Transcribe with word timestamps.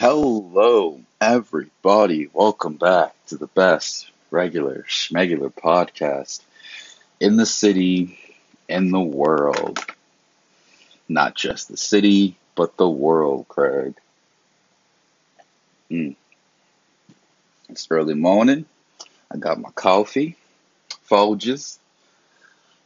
Hello, 0.00 1.00
everybody. 1.20 2.28
Welcome 2.32 2.74
back 2.74 3.16
to 3.26 3.36
the 3.36 3.48
best 3.48 4.08
regular 4.30 4.84
schmegular 4.88 5.52
podcast 5.52 6.40
in 7.18 7.36
the 7.36 7.44
city, 7.44 8.16
in 8.68 8.92
the 8.92 9.00
world. 9.00 9.84
Not 11.08 11.34
just 11.34 11.66
the 11.66 11.76
city, 11.76 12.36
but 12.54 12.76
the 12.76 12.88
world, 12.88 13.48
Craig. 13.48 13.94
Mm. 15.90 16.14
It's 17.68 17.88
early 17.90 18.14
morning. 18.14 18.66
I 19.32 19.38
got 19.38 19.60
my 19.60 19.70
coffee, 19.70 20.36
Folgers. 21.10 21.80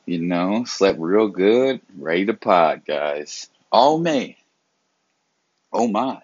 You 0.07 0.19
know, 0.19 0.65
slept 0.65 0.99
real 0.99 1.29
good, 1.29 1.83
ready 1.95 2.25
to 2.25 2.33
pod, 2.33 2.87
guys. 2.87 3.51
Oh, 3.71 3.99
man. 3.99 4.35
Oh, 5.75 5.89
my. 5.89 6.23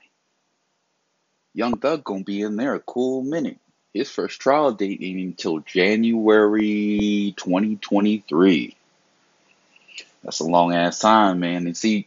Young 1.54 1.78
Thug 1.78 2.04
gonna 2.04 2.24
be 2.24 2.42
in 2.42 2.56
there 2.56 2.74
a 2.74 2.80
cool 2.80 3.22
minute. 3.22 3.58
His 3.94 4.10
first 4.10 4.40
trial 4.40 4.72
date 4.72 5.00
ain't 5.02 5.20
until 5.20 5.60
January 5.60 7.34
2023. 7.36 8.76
That's 10.22 10.40
a 10.40 10.44
long 10.44 10.74
ass 10.74 11.00
time, 11.00 11.40
man. 11.40 11.66
And 11.66 11.76
see. 11.76 12.06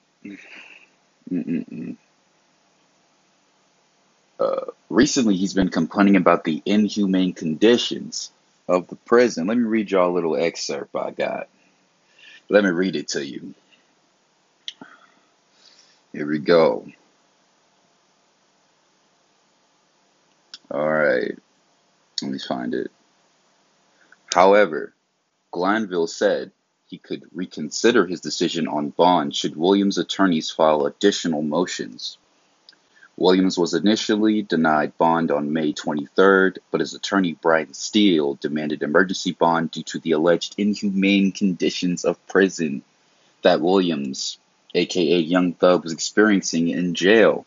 Uh, 4.39 4.65
recently 4.89 5.35
he's 5.35 5.53
been 5.53 5.69
complaining 5.69 6.15
about 6.15 6.43
the 6.43 6.63
inhumane 6.65 7.33
conditions 7.33 8.31
of 8.67 8.87
the 8.87 8.95
prison. 8.95 9.47
Let 9.47 9.57
me 9.57 9.63
read 9.63 9.91
y'all 9.91 10.09
a 10.09 10.15
little 10.15 10.35
excerpt 10.35 10.95
I 10.95 11.11
got. 11.11 11.47
Let 12.49 12.63
me 12.63 12.71
read 12.71 12.95
it 12.95 13.09
to 13.09 13.25
you. 13.25 13.53
Here 16.11 16.27
we 16.27 16.39
go. 16.39 16.87
All 20.73 20.89
right. 20.89 21.37
Let 22.21 22.31
me 22.31 22.39
find 22.39 22.73
it. 22.73 22.91
However, 24.33 24.93
Glanville 25.51 26.07
said 26.07 26.51
he 26.87 26.97
could 26.97 27.23
reconsider 27.33 28.07
his 28.07 28.21
decision 28.21 28.67
on 28.67 28.89
bond 28.89 29.35
should 29.35 29.57
Williams' 29.57 29.97
attorneys 29.97 30.49
file 30.49 30.85
additional 30.85 31.41
motions. 31.41 32.17
Williams 33.17 33.57
was 33.57 33.73
initially 33.73 34.41
denied 34.41 34.97
bond 34.97 35.29
on 35.29 35.51
May 35.51 35.73
23rd, 35.73 36.59
but 36.71 36.79
his 36.79 36.93
attorney 36.93 37.37
Brian 37.41 37.73
Steel 37.73 38.35
demanded 38.35 38.81
emergency 38.81 39.33
bond 39.33 39.71
due 39.71 39.83
to 39.83 39.99
the 39.99 40.11
alleged 40.11 40.55
inhumane 40.57 41.33
conditions 41.33 42.05
of 42.05 42.25
prison 42.27 42.81
that 43.41 43.61
Williams, 43.61 44.37
aka 44.73 45.19
Young 45.19 45.53
Thug, 45.53 45.83
was 45.83 45.91
experiencing 45.91 46.69
in 46.69 46.95
jail. 46.95 47.45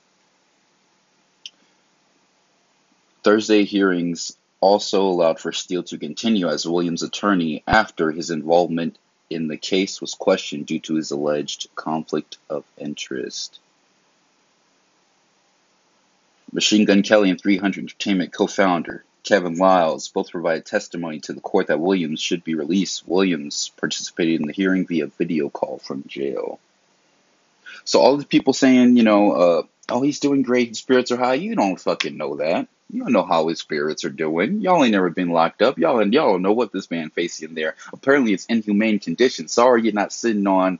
Thursday 3.24 3.64
hearings 3.64 4.36
also 4.60 5.02
allowed 5.02 5.40
for 5.40 5.50
Steel 5.50 5.82
to 5.84 5.98
continue 5.98 6.46
as 6.46 6.68
Williams' 6.68 7.02
attorney 7.02 7.62
after 7.66 8.12
his 8.12 8.30
involvement 8.30 8.98
in 9.30 9.48
the 9.48 9.56
case 9.56 10.00
was 10.00 10.14
questioned 10.14 10.66
due 10.66 10.80
to 10.80 10.94
his 10.94 11.10
alleged 11.10 11.68
conflict 11.74 12.36
of 12.50 12.64
interest. 12.76 13.58
Machine 16.52 16.84
Gun 16.84 17.02
Kelly 17.02 17.30
and 17.30 17.40
300 17.40 17.80
Entertainment 17.80 18.32
co 18.32 18.46
founder 18.46 19.04
Kevin 19.22 19.56
Liles 19.56 20.08
both 20.08 20.30
provided 20.30 20.66
testimony 20.66 21.20
to 21.20 21.32
the 21.32 21.40
court 21.40 21.68
that 21.68 21.80
Williams 21.80 22.20
should 22.20 22.44
be 22.44 22.54
released. 22.54 23.08
Williams 23.08 23.72
participated 23.78 24.40
in 24.40 24.46
the 24.46 24.52
hearing 24.52 24.86
via 24.86 25.06
video 25.06 25.48
call 25.48 25.78
from 25.78 26.04
jail. 26.06 26.60
So, 27.84 28.00
all 28.00 28.18
the 28.18 28.26
people 28.26 28.52
saying, 28.52 28.98
you 28.98 29.02
know, 29.02 29.32
uh, 29.32 29.62
oh, 29.88 30.02
he's 30.02 30.20
doing 30.20 30.42
great, 30.42 30.68
his 30.68 30.78
spirits 30.78 31.10
are 31.10 31.16
high, 31.16 31.34
you 31.34 31.56
don't 31.56 31.80
fucking 31.80 32.16
know 32.16 32.36
that. 32.36 32.68
You 32.90 33.02
don't 33.02 33.12
know 33.12 33.24
how 33.24 33.48
his 33.48 33.60
spirits 33.60 34.04
are 34.04 34.10
doing. 34.10 34.60
Y'all 34.60 34.84
ain't 34.84 34.92
never 34.92 35.10
been 35.10 35.30
locked 35.30 35.62
up. 35.62 35.78
Y'all 35.78 36.00
and 36.00 36.12
y'all 36.12 36.38
know 36.38 36.52
what 36.52 36.72
this 36.72 36.90
man 36.90 37.10
facing 37.10 37.54
there. 37.54 37.74
Apparently, 37.92 38.32
it's 38.32 38.46
inhumane 38.46 39.00
conditions. 39.00 39.52
Sorry, 39.52 39.82
you're 39.82 39.92
not 39.92 40.12
sitting 40.12 40.46
on 40.46 40.78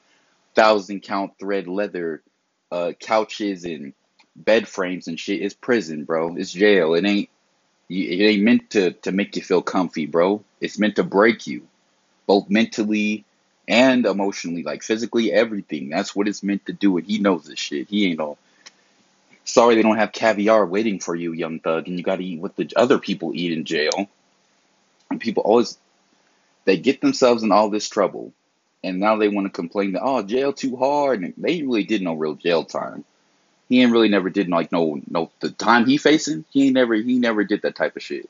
thousand 0.54 1.02
count 1.02 1.38
thread 1.38 1.66
leather 1.66 2.22
uh, 2.70 2.92
couches 2.98 3.64
and 3.64 3.92
bed 4.36 4.68
frames 4.68 5.08
and 5.08 5.18
shit. 5.18 5.42
It's 5.42 5.54
prison, 5.54 6.04
bro. 6.04 6.36
It's 6.36 6.52
jail. 6.52 6.94
It 6.94 7.04
ain't. 7.04 7.28
It 7.88 8.20
ain't 8.22 8.42
meant 8.42 8.70
to 8.70 8.92
to 8.92 9.12
make 9.12 9.36
you 9.36 9.42
feel 9.42 9.62
comfy, 9.62 10.06
bro. 10.06 10.42
It's 10.60 10.78
meant 10.78 10.96
to 10.96 11.02
break 11.02 11.46
you, 11.46 11.66
both 12.26 12.48
mentally 12.48 13.24
and 13.68 14.06
emotionally, 14.06 14.62
like 14.62 14.82
physically, 14.82 15.32
everything. 15.32 15.90
That's 15.90 16.14
what 16.14 16.28
it's 16.28 16.42
meant 16.42 16.66
to 16.66 16.72
do, 16.72 16.96
and 16.96 17.06
he 17.06 17.18
knows 17.18 17.44
this 17.44 17.58
shit. 17.58 17.88
He 17.88 18.06
ain't 18.06 18.18
no 18.18 18.38
Sorry 19.44 19.74
they 19.74 19.82
don't 19.82 19.98
have 19.98 20.12
caviar 20.12 20.64
waiting 20.66 20.98
for 20.98 21.14
you, 21.14 21.32
young 21.32 21.60
thug, 21.60 21.86
and 21.86 21.98
you 21.98 22.02
gotta 22.02 22.22
eat 22.22 22.40
what 22.40 22.56
the 22.56 22.70
other 22.76 22.98
people 22.98 23.32
eat 23.34 23.52
in 23.52 23.64
jail. 23.64 24.08
And 25.10 25.20
people 25.20 25.42
always 25.42 25.78
they 26.64 26.78
get 26.78 27.00
themselves 27.00 27.42
in 27.42 27.52
all 27.52 27.68
this 27.68 27.88
trouble, 27.88 28.32
and 28.82 29.00
now 29.00 29.16
they 29.16 29.28
want 29.28 29.46
to 29.46 29.50
complain 29.50 29.92
that 29.92 30.02
oh 30.02 30.22
jail 30.22 30.52
too 30.52 30.76
hard, 30.76 31.22
and 31.22 31.34
they 31.36 31.62
really 31.62 31.84
did 31.84 32.02
no 32.02 32.14
real 32.14 32.34
jail 32.34 32.64
time. 32.64 33.04
He 33.68 33.82
ain't 33.82 33.92
really 33.92 34.08
never 34.08 34.30
did 34.30 34.48
like 34.48 34.72
no 34.72 35.00
no 35.10 35.30
the 35.40 35.50
time 35.50 35.86
he 35.86 35.98
facing. 35.98 36.44
He 36.50 36.66
ain't 36.66 36.74
never 36.74 36.94
he 36.94 37.18
never 37.18 37.44
did 37.44 37.62
that 37.62 37.76
type 37.76 37.96
of 37.96 38.02
shit. 38.02 38.28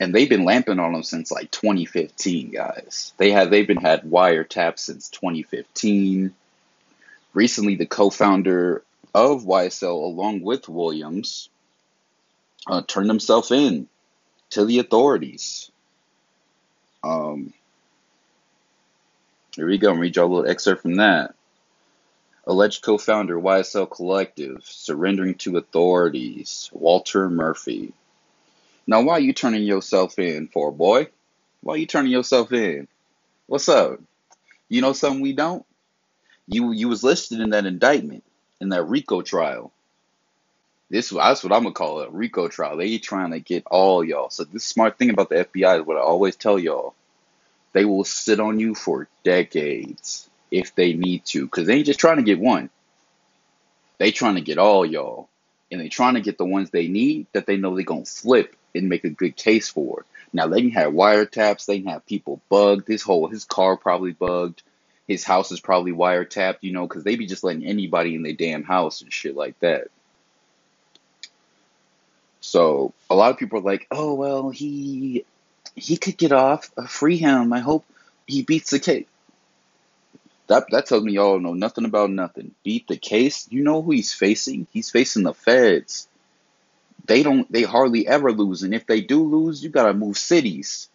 And 0.00 0.14
they've 0.14 0.28
been 0.28 0.44
lamping 0.44 0.78
on 0.78 0.94
him 0.94 1.02
since 1.02 1.32
like 1.32 1.50
2015, 1.50 2.50
guys. 2.50 3.12
They 3.16 3.32
have 3.32 3.50
they've 3.50 3.66
been 3.66 3.78
had 3.78 4.02
wiretaps 4.02 4.78
since 4.80 5.08
2015. 5.08 6.34
Recently, 7.34 7.74
the 7.74 7.86
co-founder 7.86 8.82
of 9.14 9.44
YSL, 9.44 9.92
along 9.92 10.42
with 10.42 10.68
Williams, 10.68 11.48
uh, 12.66 12.82
turned 12.86 13.08
himself 13.08 13.50
in 13.52 13.88
to 14.50 14.64
the 14.64 14.78
authorities. 14.78 15.70
Um, 17.02 17.52
here 19.54 19.66
we 19.66 19.78
go. 19.78 19.90
And 19.92 20.00
read 20.00 20.16
y'all 20.16 20.26
a 20.26 20.32
little 20.32 20.50
excerpt 20.50 20.82
from 20.82 20.96
that. 20.96 21.34
Alleged 22.46 22.82
co 22.82 22.96
founder 22.96 23.38
YSL 23.38 23.90
Collective 23.90 24.62
surrendering 24.64 25.34
to 25.36 25.58
authorities. 25.58 26.70
Walter 26.72 27.28
Murphy. 27.28 27.92
Now, 28.86 29.02
why 29.02 29.14
are 29.14 29.20
you 29.20 29.34
turning 29.34 29.64
yourself 29.64 30.18
in 30.18 30.48
for, 30.48 30.72
boy? 30.72 31.08
Why 31.60 31.74
are 31.74 31.78
you 31.78 31.86
turning 31.86 32.10
yourself 32.12 32.52
in? 32.52 32.88
What's 33.46 33.68
up? 33.68 34.00
You 34.70 34.80
know 34.80 34.94
something 34.94 35.20
we 35.20 35.34
don't? 35.34 35.64
You 36.46 36.72
you 36.72 36.88
was 36.88 37.04
listed 37.04 37.40
in 37.40 37.50
that 37.50 37.66
indictment 37.66 38.24
in 38.60 38.70
that 38.70 38.84
RICO 38.84 39.22
trial. 39.22 39.72
This 40.90 41.10
that's 41.10 41.44
what 41.44 41.52
I'm 41.52 41.64
gonna 41.64 41.74
call 41.74 42.00
it, 42.00 42.08
a 42.08 42.12
RICO 42.12 42.48
trial. 42.48 42.76
They 42.76 42.98
trying 42.98 43.32
to 43.32 43.40
get 43.40 43.64
all 43.66 44.02
y'all. 44.02 44.30
So 44.30 44.44
this 44.44 44.64
smart 44.64 44.98
thing 44.98 45.10
about 45.10 45.28
the 45.28 45.44
FBI 45.44 45.80
is 45.80 45.86
what 45.86 45.98
I 45.98 46.00
always 46.00 46.36
tell 46.36 46.58
y'all. 46.58 46.94
They 47.72 47.84
will 47.84 48.04
sit 48.04 48.40
on 48.40 48.58
you 48.58 48.74
for 48.74 49.08
decades 49.22 50.28
if 50.50 50.74
they 50.74 50.94
need 50.94 51.26
to, 51.26 51.44
because 51.44 51.66
they 51.66 51.74
ain't 51.74 51.86
just 51.86 52.00
trying 52.00 52.16
to 52.16 52.22
get 52.22 52.38
one. 52.38 52.70
They 53.98 54.12
trying 54.12 54.36
to 54.36 54.40
get 54.40 54.58
all 54.58 54.86
y'all. 54.86 55.28
And 55.70 55.80
they 55.80 55.88
trying 55.88 56.14
to 56.14 56.22
get 56.22 56.38
the 56.38 56.46
ones 56.46 56.70
they 56.70 56.88
need 56.88 57.26
that 57.34 57.44
they 57.44 57.58
know 57.58 57.76
they 57.76 57.82
gonna 57.82 58.06
flip 58.06 58.56
and 58.74 58.88
make 58.88 59.04
a 59.04 59.10
good 59.10 59.36
case 59.36 59.68
for. 59.68 60.06
Now 60.32 60.46
they 60.46 60.62
can 60.62 60.70
have 60.70 60.94
wiretaps, 60.94 61.66
they 61.66 61.80
can 61.80 61.90
have 61.90 62.06
people 62.06 62.40
bugged. 62.48 62.88
His 62.88 63.02
whole 63.02 63.28
his 63.28 63.44
car 63.44 63.76
probably 63.76 64.12
bugged 64.12 64.62
his 65.08 65.24
house 65.24 65.50
is 65.50 65.58
probably 65.58 65.92
wiretapped, 65.92 66.58
you 66.60 66.72
know, 66.72 66.86
because 66.86 67.02
they 67.02 67.16
be 67.16 67.26
just 67.26 67.42
letting 67.42 67.64
anybody 67.64 68.14
in 68.14 68.22
their 68.22 68.34
damn 68.34 68.62
house 68.62 69.00
and 69.00 69.12
shit 69.12 69.34
like 69.34 69.58
that. 69.60 69.88
So 72.40 72.92
a 73.08 73.16
lot 73.16 73.30
of 73.30 73.38
people 73.38 73.58
are 73.58 73.62
like, 73.62 73.86
"Oh 73.90 74.14
well, 74.14 74.50
he 74.50 75.24
he 75.74 75.96
could 75.96 76.18
get 76.18 76.32
off. 76.32 76.70
Uh, 76.76 76.86
free 76.86 77.16
him. 77.16 77.52
I 77.52 77.60
hope 77.60 77.84
he 78.26 78.42
beats 78.42 78.70
the 78.70 78.78
case." 78.78 79.06
That 80.46 80.66
that 80.70 80.86
tells 80.86 81.02
me 81.02 81.12
y'all 81.12 81.40
know 81.40 81.54
nothing 81.54 81.84
about 81.84 82.10
nothing. 82.10 82.54
Beat 82.62 82.86
the 82.86 82.96
case. 82.96 83.48
You 83.50 83.62
know 83.62 83.82
who 83.82 83.92
he's 83.92 84.12
facing? 84.12 84.66
He's 84.72 84.90
facing 84.90 85.24
the 85.24 85.34
feds. 85.34 86.06
They 87.06 87.22
don't. 87.22 87.50
They 87.50 87.62
hardly 87.62 88.06
ever 88.06 88.30
lose, 88.30 88.62
and 88.62 88.74
if 88.74 88.86
they 88.86 89.00
do 89.00 89.24
lose, 89.24 89.62
you 89.64 89.70
gotta 89.70 89.94
move 89.94 90.18
cities 90.18 90.88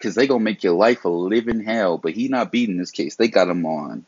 because 0.00 0.16
they 0.16 0.28
gonna 0.28 0.40
make 0.44 0.64
your 0.64 0.74
life 0.74 1.06
a 1.06 1.10
living 1.10 1.64
hell. 1.64 1.98
But 1.98 2.14
he 2.14 2.28
not 2.28 2.52
beating 2.52 2.78
this 2.78 2.92
case. 2.92 3.16
They 3.16 3.28
got 3.28 3.50
him 3.50 3.66
on. 3.66 4.06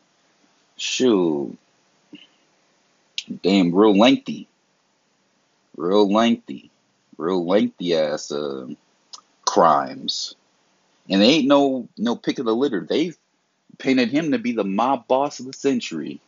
Shoot. 0.77 1.57
Damn, 3.43 3.75
real 3.75 3.97
lengthy. 3.97 4.47
Real 5.77 6.11
lengthy. 6.11 6.71
Real 7.17 7.45
lengthy 7.47 7.95
ass 7.95 8.31
uh, 8.31 8.67
crimes. 9.45 10.35
And 11.09 11.21
they 11.21 11.27
ain't 11.29 11.47
no 11.47 11.89
no 11.97 12.15
pick 12.15 12.39
of 12.39 12.45
the 12.45 12.55
litter. 12.55 12.85
They've 12.89 13.17
painted 13.79 14.09
him 14.11 14.31
to 14.31 14.39
be 14.39 14.53
the 14.53 14.63
mob 14.65 15.07
boss 15.07 15.39
of 15.39 15.47
the 15.47 15.53
century. 15.53 16.21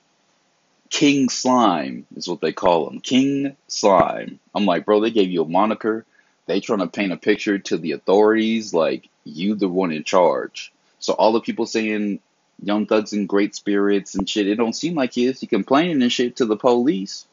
King 0.89 1.29
Slime 1.29 2.07
is 2.15 2.27
what 2.27 2.41
they 2.41 2.53
call 2.53 2.89
him. 2.89 3.01
King 3.01 3.57
Slime. 3.67 4.39
I'm 4.55 4.65
like, 4.65 4.85
bro, 4.85 5.01
they 5.01 5.11
gave 5.11 5.31
you 5.31 5.43
a 5.43 5.49
moniker. 5.49 6.05
They 6.45 6.59
trying 6.59 6.79
to 6.79 6.87
paint 6.87 7.11
a 7.11 7.17
picture 7.17 7.57
to 7.57 7.77
the 7.77 7.93
authorities 7.93 8.73
like 8.73 9.09
you 9.23 9.55
the 9.55 9.67
one 9.67 9.91
in 9.91 10.03
charge. 10.03 10.71
So 10.99 11.13
all 11.13 11.33
the 11.33 11.41
people 11.41 11.65
saying 11.65 12.19
Young 12.61 12.85
Thug's 12.85 13.13
in 13.13 13.25
great 13.25 13.55
spirits 13.55 14.15
and 14.15 14.29
shit, 14.29 14.47
it 14.47 14.55
don't 14.55 14.75
seem 14.75 14.95
like 14.95 15.13
he 15.13 15.25
is. 15.25 15.39
He 15.39 15.47
complaining 15.47 16.01
and 16.01 16.11
shit 16.11 16.37
to 16.37 16.45
the 16.45 16.55
police. 16.55 17.25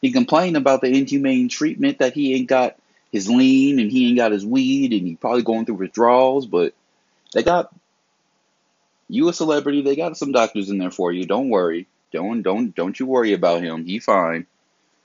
He 0.00 0.12
complained 0.12 0.56
about 0.56 0.80
the 0.80 0.88
inhumane 0.88 1.48
treatment 1.48 1.98
that 1.98 2.14
he 2.14 2.34
ain't 2.34 2.48
got 2.48 2.76
his 3.12 3.28
lean 3.28 3.78
and 3.78 3.90
he 3.90 4.08
ain't 4.08 4.16
got 4.16 4.32
his 4.32 4.44
weed 4.44 4.92
and 4.92 5.06
he 5.06 5.16
probably 5.16 5.42
going 5.42 5.66
through 5.66 5.76
withdrawals, 5.76 6.46
but 6.46 6.74
they 7.34 7.42
got 7.42 7.72
you 9.08 9.28
a 9.28 9.32
celebrity, 9.32 9.82
they 9.82 9.94
got 9.94 10.16
some 10.16 10.32
doctors 10.32 10.70
in 10.70 10.78
there 10.78 10.90
for 10.90 11.12
you. 11.12 11.26
Don't 11.26 11.50
worry. 11.50 11.86
Don't 12.12 12.42
don't 12.42 12.74
don't 12.74 12.98
you 12.98 13.06
worry 13.06 13.32
about 13.32 13.62
him. 13.62 13.84
He 13.84 13.98
fine. 13.98 14.46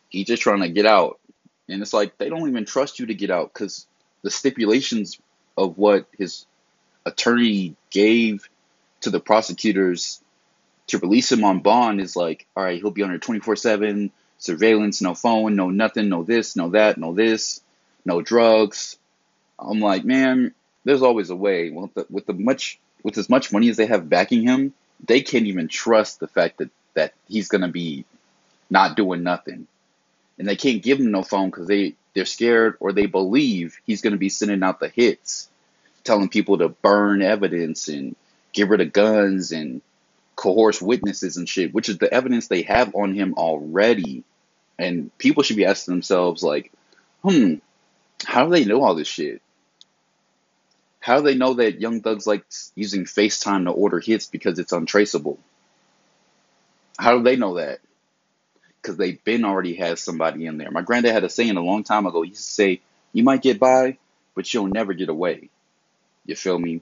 He 0.09 0.23
just 0.23 0.41
trying 0.41 0.61
to 0.61 0.69
get 0.69 0.85
out. 0.85 1.19
And 1.69 1.81
it's 1.81 1.93
like 1.93 2.17
they 2.17 2.29
don't 2.29 2.49
even 2.49 2.65
trust 2.65 2.99
you 2.99 3.07
to 3.07 3.13
get 3.13 3.31
out 3.31 3.53
because 3.53 3.85
the 4.21 4.31
stipulations 4.31 5.19
of 5.57 5.77
what 5.77 6.07
his 6.17 6.45
attorney 7.05 7.75
gave 7.89 8.49
to 9.01 9.09
the 9.09 9.19
prosecutors 9.19 10.21
to 10.87 10.97
release 10.99 11.31
him 11.31 11.43
on 11.43 11.59
bond 11.59 11.99
is 11.99 12.15
like, 12.15 12.45
all 12.55 12.63
right, 12.63 12.79
he'll 12.79 12.91
be 12.91 13.03
under 13.03 13.17
24 13.17 13.55
7 13.55 14.11
surveillance, 14.37 15.01
no 15.01 15.13
phone, 15.13 15.55
no 15.55 15.69
nothing, 15.69 16.09
no 16.09 16.23
this, 16.23 16.55
no 16.55 16.69
that, 16.69 16.97
no 16.97 17.13
this, 17.13 17.61
no 18.05 18.21
drugs. 18.21 18.97
I'm 19.59 19.79
like, 19.79 20.05
man, 20.05 20.53
there's 20.83 21.01
always 21.01 21.29
a 21.29 21.35
way. 21.35 21.69
With 21.69 21.93
the, 21.93 22.05
with 22.09 22.25
the 22.25 22.33
much 22.33 22.79
with 23.03 23.17
as 23.17 23.29
much 23.29 23.51
money 23.51 23.69
as 23.69 23.77
they 23.77 23.85
have 23.85 24.09
backing 24.09 24.43
him, 24.43 24.73
they 25.05 25.21
can't 25.21 25.47
even 25.47 25.67
trust 25.67 26.19
the 26.19 26.27
fact 26.27 26.59
that 26.59 26.69
that 26.93 27.13
he's 27.27 27.47
gonna 27.47 27.67
be 27.67 28.05
not 28.69 28.95
doing 28.95 29.23
nothing, 29.23 29.67
and 30.37 30.47
they 30.47 30.55
can't 30.55 30.83
give 30.83 30.99
him 30.99 31.11
no 31.11 31.23
phone 31.23 31.49
because 31.49 31.67
they 31.67 31.95
they're 32.13 32.25
scared 32.25 32.75
or 32.79 32.93
they 32.93 33.05
believe 33.05 33.77
he's 33.85 34.01
gonna 34.01 34.17
be 34.17 34.29
sending 34.29 34.63
out 34.63 34.79
the 34.79 34.89
hits, 34.89 35.49
telling 36.03 36.29
people 36.29 36.57
to 36.57 36.69
burn 36.69 37.21
evidence 37.21 37.87
and 37.87 38.15
get 38.53 38.69
rid 38.69 38.81
of 38.81 38.93
guns 38.93 39.51
and 39.51 39.81
coerce 40.35 40.81
witnesses 40.81 41.37
and 41.37 41.49
shit, 41.49 41.73
which 41.73 41.89
is 41.89 41.97
the 41.97 42.11
evidence 42.13 42.47
they 42.47 42.61
have 42.63 42.95
on 42.95 43.13
him 43.13 43.33
already. 43.35 44.23
And 44.79 45.15
people 45.17 45.43
should 45.43 45.57
be 45.57 45.65
asking 45.65 45.95
themselves, 45.95 46.43
like, 46.43 46.71
hmm, 47.23 47.55
how 48.23 48.45
do 48.45 48.51
they 48.51 48.65
know 48.65 48.83
all 48.83 48.95
this 48.95 49.07
shit? 49.07 49.41
How 50.99 51.17
do 51.17 51.23
they 51.23 51.35
know 51.35 51.55
that 51.55 51.81
Young 51.81 52.01
Thug's 52.01 52.27
like 52.27 52.45
using 52.75 53.05
FaceTime 53.05 53.65
to 53.65 53.71
order 53.71 53.99
hits 53.99 54.27
because 54.27 54.59
it's 54.59 54.71
untraceable? 54.71 55.39
How 56.99 57.17
do 57.17 57.23
they 57.23 57.35
know 57.35 57.55
that? 57.55 57.79
Because 58.87 58.97
they've 58.97 59.21
been 59.25 59.43
already 59.43 59.75
had 59.75 59.99
somebody 59.99 60.45
in 60.45 60.57
there. 60.57 60.71
My 60.71 60.81
granddad 60.81 61.11
had 61.11 61.25
a 61.25 61.29
saying 61.29 61.57
a 61.57 61.61
long 61.61 61.83
time 61.83 62.05
ago. 62.05 62.21
He 62.21 62.29
used 62.29 62.45
to 62.45 62.51
say, 62.51 62.79
You 63.11 63.23
might 63.23 63.41
get 63.41 63.59
by, 63.59 63.97
but 64.33 64.53
you'll 64.53 64.67
never 64.67 64.93
get 64.93 65.09
away. 65.09 65.49
You 66.25 66.37
feel 66.37 66.57
me? 66.57 66.81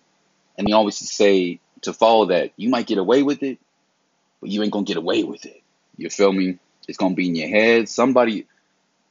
And 0.55 0.67
he 0.67 0.73
always 0.73 0.97
say, 0.97 1.59
to 1.81 1.93
follow 1.93 2.27
that. 2.27 2.51
You 2.57 2.69
might 2.69 2.85
get 2.85 2.99
away 2.99 3.23
with 3.23 3.41
it, 3.41 3.57
but 4.39 4.51
you 4.51 4.61
ain't 4.61 4.71
gonna 4.71 4.85
get 4.85 4.97
away 4.97 5.23
with 5.23 5.47
it. 5.47 5.63
You 5.97 6.11
feel 6.11 6.31
me? 6.31 6.59
It's 6.87 6.99
gonna 6.99 7.15
be 7.15 7.27
in 7.27 7.35
your 7.35 7.49
head. 7.49 7.89
Somebody, 7.89 8.45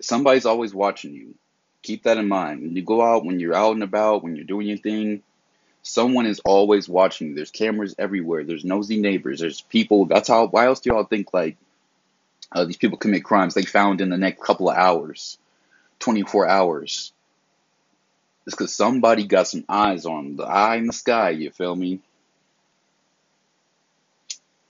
somebody's 0.00 0.46
always 0.46 0.72
watching 0.72 1.14
you. 1.14 1.34
Keep 1.82 2.04
that 2.04 2.18
in 2.18 2.28
mind. 2.28 2.62
When 2.62 2.76
you 2.76 2.82
go 2.82 3.02
out, 3.02 3.24
when 3.24 3.40
you're 3.40 3.56
out 3.56 3.74
and 3.74 3.82
about, 3.82 4.22
when 4.22 4.36
you're 4.36 4.44
doing 4.44 4.68
your 4.68 4.78
thing, 4.78 5.24
someone 5.82 6.26
is 6.26 6.40
always 6.44 6.88
watching 6.88 7.28
you. 7.28 7.34
There's 7.34 7.50
cameras 7.50 7.96
everywhere. 7.98 8.44
There's 8.44 8.64
nosy 8.64 9.00
neighbors. 9.00 9.40
There's 9.40 9.60
people. 9.60 10.06
That's 10.06 10.28
how. 10.28 10.46
Why 10.46 10.66
else 10.66 10.78
do 10.78 10.90
y'all 10.90 11.04
think 11.04 11.34
like 11.34 11.56
uh, 12.52 12.64
these 12.64 12.76
people 12.76 12.98
commit 12.98 13.24
crimes? 13.24 13.54
They 13.54 13.64
found 13.64 14.00
in 14.00 14.10
the 14.10 14.16
next 14.16 14.42
couple 14.42 14.70
of 14.70 14.76
hours, 14.76 15.38
24 16.00 16.48
hours. 16.48 17.12
It's 18.46 18.54
because 18.54 18.74
somebody 18.74 19.26
got 19.26 19.48
some 19.48 19.64
eyes 19.68 20.04
on 20.06 20.24
them. 20.24 20.36
The 20.36 20.44
eye 20.44 20.76
in 20.76 20.86
the 20.86 20.92
sky. 20.92 21.30
You 21.30 21.50
feel 21.50 21.74
me? 21.74 22.00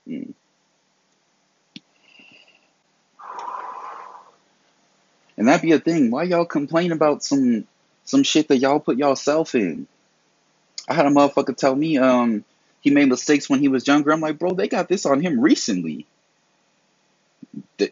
Mm. 0.09 0.35
And 5.37 5.49
that 5.49 5.63
be 5.63 5.73
a 5.73 5.81
thing. 5.81 6.11
Why 6.11 6.25
y'all 6.25 6.45
complain 6.45 6.93
about 6.93 7.25
some 7.25 7.67
some 8.05 8.23
shit 8.23 8.49
that 8.49 8.59
y'all 8.59 8.81
put 8.81 8.99
y'allself 8.99 9.55
in? 9.55 9.87
I 10.89 10.95
had 10.95 11.07
a 11.07 11.11
motherfucker 11.11 11.57
tell 11.57 11.75
me 11.75 11.99
um 11.99 12.45
he 12.81 12.91
made 12.91 13.09
mistakes 13.09 13.49
when 13.49 13.61
he 13.61 13.69
was 13.69 13.87
younger. 13.87 14.13
I'm 14.13 14.21
like, 14.21 14.39
bro, 14.39 14.53
they 14.53 14.69
got 14.69 14.89
this 14.89 15.07
on 15.07 15.21
him 15.21 15.41
recently. 15.41 16.07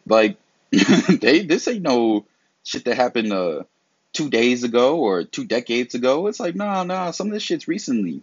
Like 0.06 0.36
they 0.70 1.44
this 1.44 1.68
ain't 1.68 1.82
no 1.82 2.24
shit 2.64 2.84
that 2.84 2.96
happened 2.96 3.32
uh 3.32 3.62
two 4.12 4.30
days 4.30 4.64
ago 4.64 4.98
or 4.98 5.24
two 5.24 5.44
decades 5.44 5.94
ago. 5.94 6.26
It's 6.26 6.40
like, 6.40 6.54
nah, 6.54 6.84
nah, 6.84 7.10
some 7.10 7.28
of 7.28 7.32
this 7.32 7.42
shit's 7.42 7.68
recently. 7.68 8.22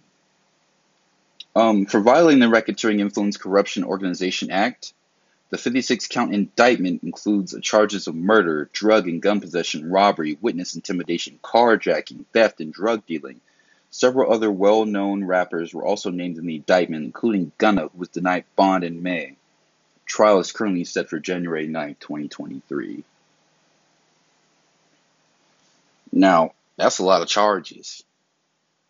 Um, 1.55 1.85
for 1.85 1.99
violating 1.99 2.39
the 2.39 2.45
Racketeering 2.45 2.99
Influence 2.99 3.37
Corruption 3.37 3.83
Organization 3.83 4.51
Act, 4.51 4.93
the 5.49 5.57
56 5.57 6.07
count 6.07 6.33
indictment 6.33 7.01
includes 7.03 7.55
charges 7.61 8.07
of 8.07 8.13
murder, 8.13 8.69
drug 8.71 9.07
and 9.07 9.21
gun 9.21 9.41
possession, 9.41 9.89
robbery, 9.89 10.37
witness 10.41 10.75
intimidation, 10.75 11.39
carjacking, 11.43 12.25
theft, 12.33 12.61
and 12.61 12.71
drug 12.71 13.05
dealing. 13.07 13.41
Several 13.89 14.31
other 14.31 14.51
well 14.51 14.85
known 14.85 15.23
rappers 15.23 15.73
were 15.73 15.83
also 15.83 16.11
named 16.11 16.37
in 16.37 16.45
the 16.45 16.57
indictment, 16.57 17.03
including 17.03 17.51
Gunna, 17.57 17.87
who 17.87 17.97
was 17.97 18.09
denied 18.09 18.45
bond 18.55 18.83
in 18.83 19.01
May. 19.01 19.35
Trial 20.09 20.39
is 20.39 20.51
currently 20.51 20.83
set 20.83 21.09
for 21.09 21.19
January 21.19 21.67
9, 21.67 21.95
2023. 21.99 23.03
Now, 26.11 26.53
that's 26.75 26.99
a 26.99 27.05
lot 27.05 27.21
of 27.21 27.27
charges. 27.27 28.03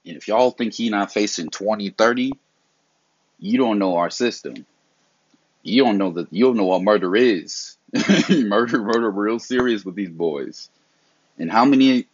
And 0.06 0.16
if 0.16 0.28
y'all 0.28 0.52
think 0.52 0.74
he 0.74 0.90
not 0.90 1.12
facing 1.12 1.50
20, 1.50 1.90
30, 1.90 2.32
you 3.38 3.58
don't 3.58 3.80
know 3.80 3.98
our 3.98 4.10
system. 4.10 4.66
You 5.62 5.84
don't 5.84 5.98
know 5.98 6.12
that 6.12 6.32
you 6.32 6.46
don't 6.46 6.58
know 6.58 6.66
what 6.66 6.82
murder 6.82 7.16
is. 7.16 7.78
murder, 8.30 8.82
murder, 8.82 9.12
real 9.12 9.40
serious 9.40 9.84
with 9.84 9.96
these 9.96 10.10
boys. 10.10 10.70
And 11.38 11.52
how 11.52 11.66
many 11.66 12.08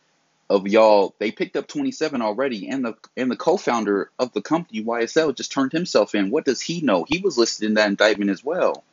of 0.50 0.68
y'all 0.68 1.16
they 1.19 1.31
picked 1.31 1.56
up 1.56 1.68
27 1.68 2.22
already, 2.22 2.68
and 2.69 2.86
the 2.86 2.96
and 3.18 3.31
the 3.31 3.36
co-founder 3.36 4.10
of 4.19 4.34
the 4.34 4.42
company 4.42 4.84
YSL 4.84 5.36
just 5.36 5.52
turned 5.52 5.72
himself 5.72 6.16
in. 6.16 6.30
What 6.30 6.46
does 6.46 6.62
he 6.62 6.81
know? 6.81 7.06
He 7.07 7.19
was 7.19 7.38
listed 7.38 7.68
in 7.68 7.75
that 7.75 7.90
indictment 7.90 8.31
as 8.31 8.44
well. 8.44 8.84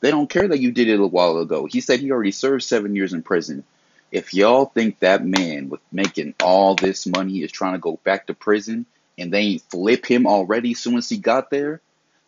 They 0.00 0.10
don't 0.10 0.30
care 0.30 0.48
that 0.48 0.60
you 0.60 0.72
did 0.72 0.88
it 0.88 1.00
a 1.00 1.06
while 1.06 1.38
ago. 1.38 1.66
He 1.66 1.80
said 1.80 2.00
he 2.00 2.10
already 2.10 2.32
served 2.32 2.64
seven 2.64 2.96
years 2.96 3.12
in 3.12 3.22
prison. 3.22 3.64
If 4.10 4.34
y'all 4.34 4.66
think 4.66 4.98
that 5.00 5.24
man 5.24 5.68
with 5.68 5.80
making 5.92 6.34
all 6.42 6.74
this 6.74 7.06
money 7.06 7.42
is 7.42 7.52
trying 7.52 7.74
to 7.74 7.78
go 7.78 7.98
back 8.02 8.26
to 8.26 8.34
prison 8.34 8.86
and 9.18 9.32
they 9.32 9.58
flip 9.58 10.06
him 10.06 10.26
already 10.26 10.74
soon 10.74 10.96
as 10.96 11.08
he 11.08 11.18
got 11.18 11.50
there, 11.50 11.80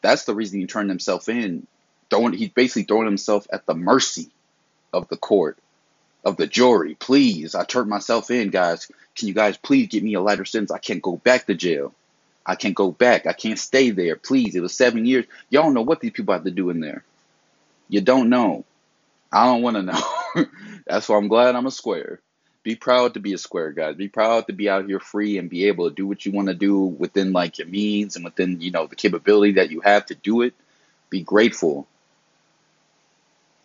that's 0.02 0.24
the 0.24 0.34
reason 0.34 0.60
he 0.60 0.66
turned 0.66 0.90
himself 0.90 1.28
in. 1.28 1.66
Throwing, 2.10 2.34
he's 2.34 2.50
basically 2.50 2.84
throwing 2.84 3.06
himself 3.06 3.46
at 3.52 3.66
the 3.66 3.74
mercy 3.74 4.30
of 4.92 5.08
the 5.08 5.16
court, 5.16 5.58
of 6.24 6.36
the 6.36 6.46
jury. 6.46 6.94
Please, 6.94 7.54
I 7.54 7.64
turned 7.64 7.88
myself 7.88 8.30
in, 8.30 8.50
guys. 8.50 8.90
Can 9.16 9.28
you 9.28 9.34
guys 9.34 9.56
please 9.56 9.88
give 9.88 10.02
me 10.02 10.14
a 10.14 10.20
lighter 10.20 10.44
sentence? 10.44 10.70
I 10.70 10.78
can't 10.78 11.02
go 11.02 11.16
back 11.16 11.46
to 11.46 11.54
jail. 11.54 11.94
I 12.44 12.54
can't 12.56 12.74
go 12.74 12.90
back. 12.90 13.26
I 13.26 13.32
can't 13.32 13.58
stay 13.58 13.90
there. 13.90 14.16
Please, 14.16 14.54
it 14.54 14.60
was 14.60 14.74
seven 14.74 15.06
years. 15.06 15.24
Y'all 15.48 15.70
know 15.72 15.82
what 15.82 16.00
these 16.00 16.10
people 16.12 16.34
have 16.34 16.44
to 16.44 16.50
do 16.50 16.70
in 16.70 16.80
there. 16.80 17.04
You 17.92 18.00
don't 18.00 18.30
know. 18.30 18.64
I 19.30 19.44
don't 19.44 19.60
want 19.60 19.76
to 19.76 19.82
know. 19.82 20.46
That's 20.86 21.10
why 21.10 21.18
I'm 21.18 21.28
glad 21.28 21.54
I'm 21.54 21.66
a 21.66 21.70
square. 21.70 22.20
Be 22.62 22.74
proud 22.74 23.12
to 23.14 23.20
be 23.20 23.34
a 23.34 23.38
square, 23.38 23.70
guys. 23.70 23.96
Be 23.96 24.08
proud 24.08 24.46
to 24.46 24.54
be 24.54 24.70
out 24.70 24.86
here 24.86 24.98
free 24.98 25.36
and 25.36 25.50
be 25.50 25.66
able 25.66 25.90
to 25.90 25.94
do 25.94 26.06
what 26.06 26.24
you 26.24 26.32
want 26.32 26.48
to 26.48 26.54
do 26.54 26.84
within 26.84 27.34
like 27.34 27.58
your 27.58 27.66
means 27.66 28.16
and 28.16 28.24
within, 28.24 28.62
you 28.62 28.70
know, 28.70 28.86
the 28.86 28.96
capability 28.96 29.52
that 29.54 29.70
you 29.70 29.82
have 29.82 30.06
to 30.06 30.14
do 30.14 30.40
it. 30.40 30.54
Be 31.10 31.20
grateful. 31.20 31.86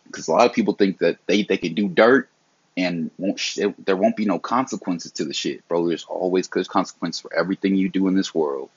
Because 0.07 0.27
a 0.27 0.34
lot 0.34 0.46
of 0.46 0.53
people 0.53 0.74
think 0.74 0.98
that 0.98 1.19
they, 1.25 1.43
they 1.43 1.57
can 1.57 1.74
do 1.74 1.88
dirt 1.88 2.27
and 2.75 3.10
won't 3.17 3.39
sh- 3.39 3.60
there 3.86 3.96
won't 3.96 4.17
be 4.17 4.25
no 4.25 4.39
consequences 4.39 5.13
to 5.13 5.24
the 5.24 5.34
shit, 5.34 5.65
bro. 5.69 5.88
There's 5.88 6.03
always 6.03 6.50
there's 6.50 6.67
consequences 6.67 7.22
for 7.22 7.34
everything 7.34 7.75
you 7.77 7.88
do 7.88 8.10
in 8.10 8.15
this 8.15 8.36
world. 8.36 8.69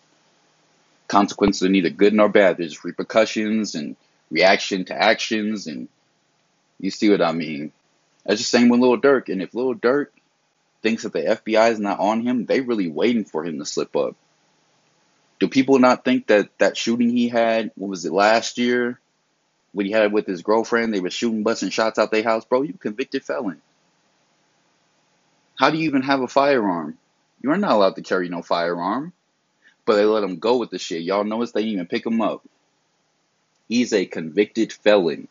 Consequences 1.08 1.64
are 1.64 1.68
neither 1.68 1.90
good 1.90 2.14
nor 2.14 2.28
bad. 2.28 2.56
There's 2.56 2.84
repercussions 2.84 3.74
and 3.74 3.96
reaction 4.30 4.84
to 4.86 4.94
actions, 4.94 5.66
and 5.66 5.88
you 6.78 6.90
see 6.90 7.10
what 7.10 7.22
I 7.22 7.32
mean. 7.32 7.72
That's 8.24 8.40
the 8.40 8.44
same 8.44 8.68
with 8.68 8.80
Lil 8.80 9.00
Durk. 9.00 9.28
And 9.28 9.42
if 9.42 9.54
Lil 9.54 9.74
Durk 9.74 10.08
thinks 10.82 11.02
that 11.02 11.12
the 11.12 11.20
FBI 11.20 11.72
is 11.72 11.80
not 11.80 12.00
on 12.00 12.22
him, 12.22 12.46
they 12.46 12.60
really 12.60 12.88
waiting 12.88 13.24
for 13.24 13.44
him 13.44 13.58
to 13.58 13.64
slip 13.64 13.96
up. 13.96 14.16
Do 15.38 15.48
people 15.48 15.78
not 15.78 16.04
think 16.04 16.26
that 16.26 16.50
that 16.58 16.76
shooting 16.76 17.10
he 17.10 17.28
had, 17.28 17.70
what 17.74 17.88
was 17.88 18.04
it, 18.04 18.12
last 18.12 18.58
year? 18.58 19.00
When 19.72 19.86
he 19.86 19.92
had 19.92 20.04
it 20.04 20.12
with 20.12 20.26
his 20.26 20.42
girlfriend, 20.42 20.92
they 20.92 21.00
were 21.00 21.10
shooting, 21.10 21.42
busting 21.42 21.70
shots 21.70 21.98
out 21.98 22.10
their 22.10 22.22
house. 22.22 22.44
Bro, 22.44 22.62
you 22.62 22.74
convicted 22.74 23.24
felon. 23.24 23.62
How 25.58 25.70
do 25.70 25.78
you 25.78 25.84
even 25.84 26.02
have 26.02 26.20
a 26.20 26.28
firearm? 26.28 26.98
You're 27.40 27.56
not 27.56 27.72
allowed 27.72 27.96
to 27.96 28.02
carry 28.02 28.28
no 28.28 28.42
firearm. 28.42 29.12
But 29.86 29.96
they 29.96 30.04
let 30.04 30.24
him 30.24 30.38
go 30.38 30.58
with 30.58 30.70
the 30.70 30.78
shit. 30.78 31.02
Y'all 31.02 31.24
notice 31.24 31.52
they 31.52 31.62
didn't 31.62 31.74
even 31.74 31.86
pick 31.86 32.04
him 32.04 32.20
up. 32.20 32.42
He's 33.70 33.92
a 33.92 34.04
convicted 34.04 34.72
felon. 34.72 35.28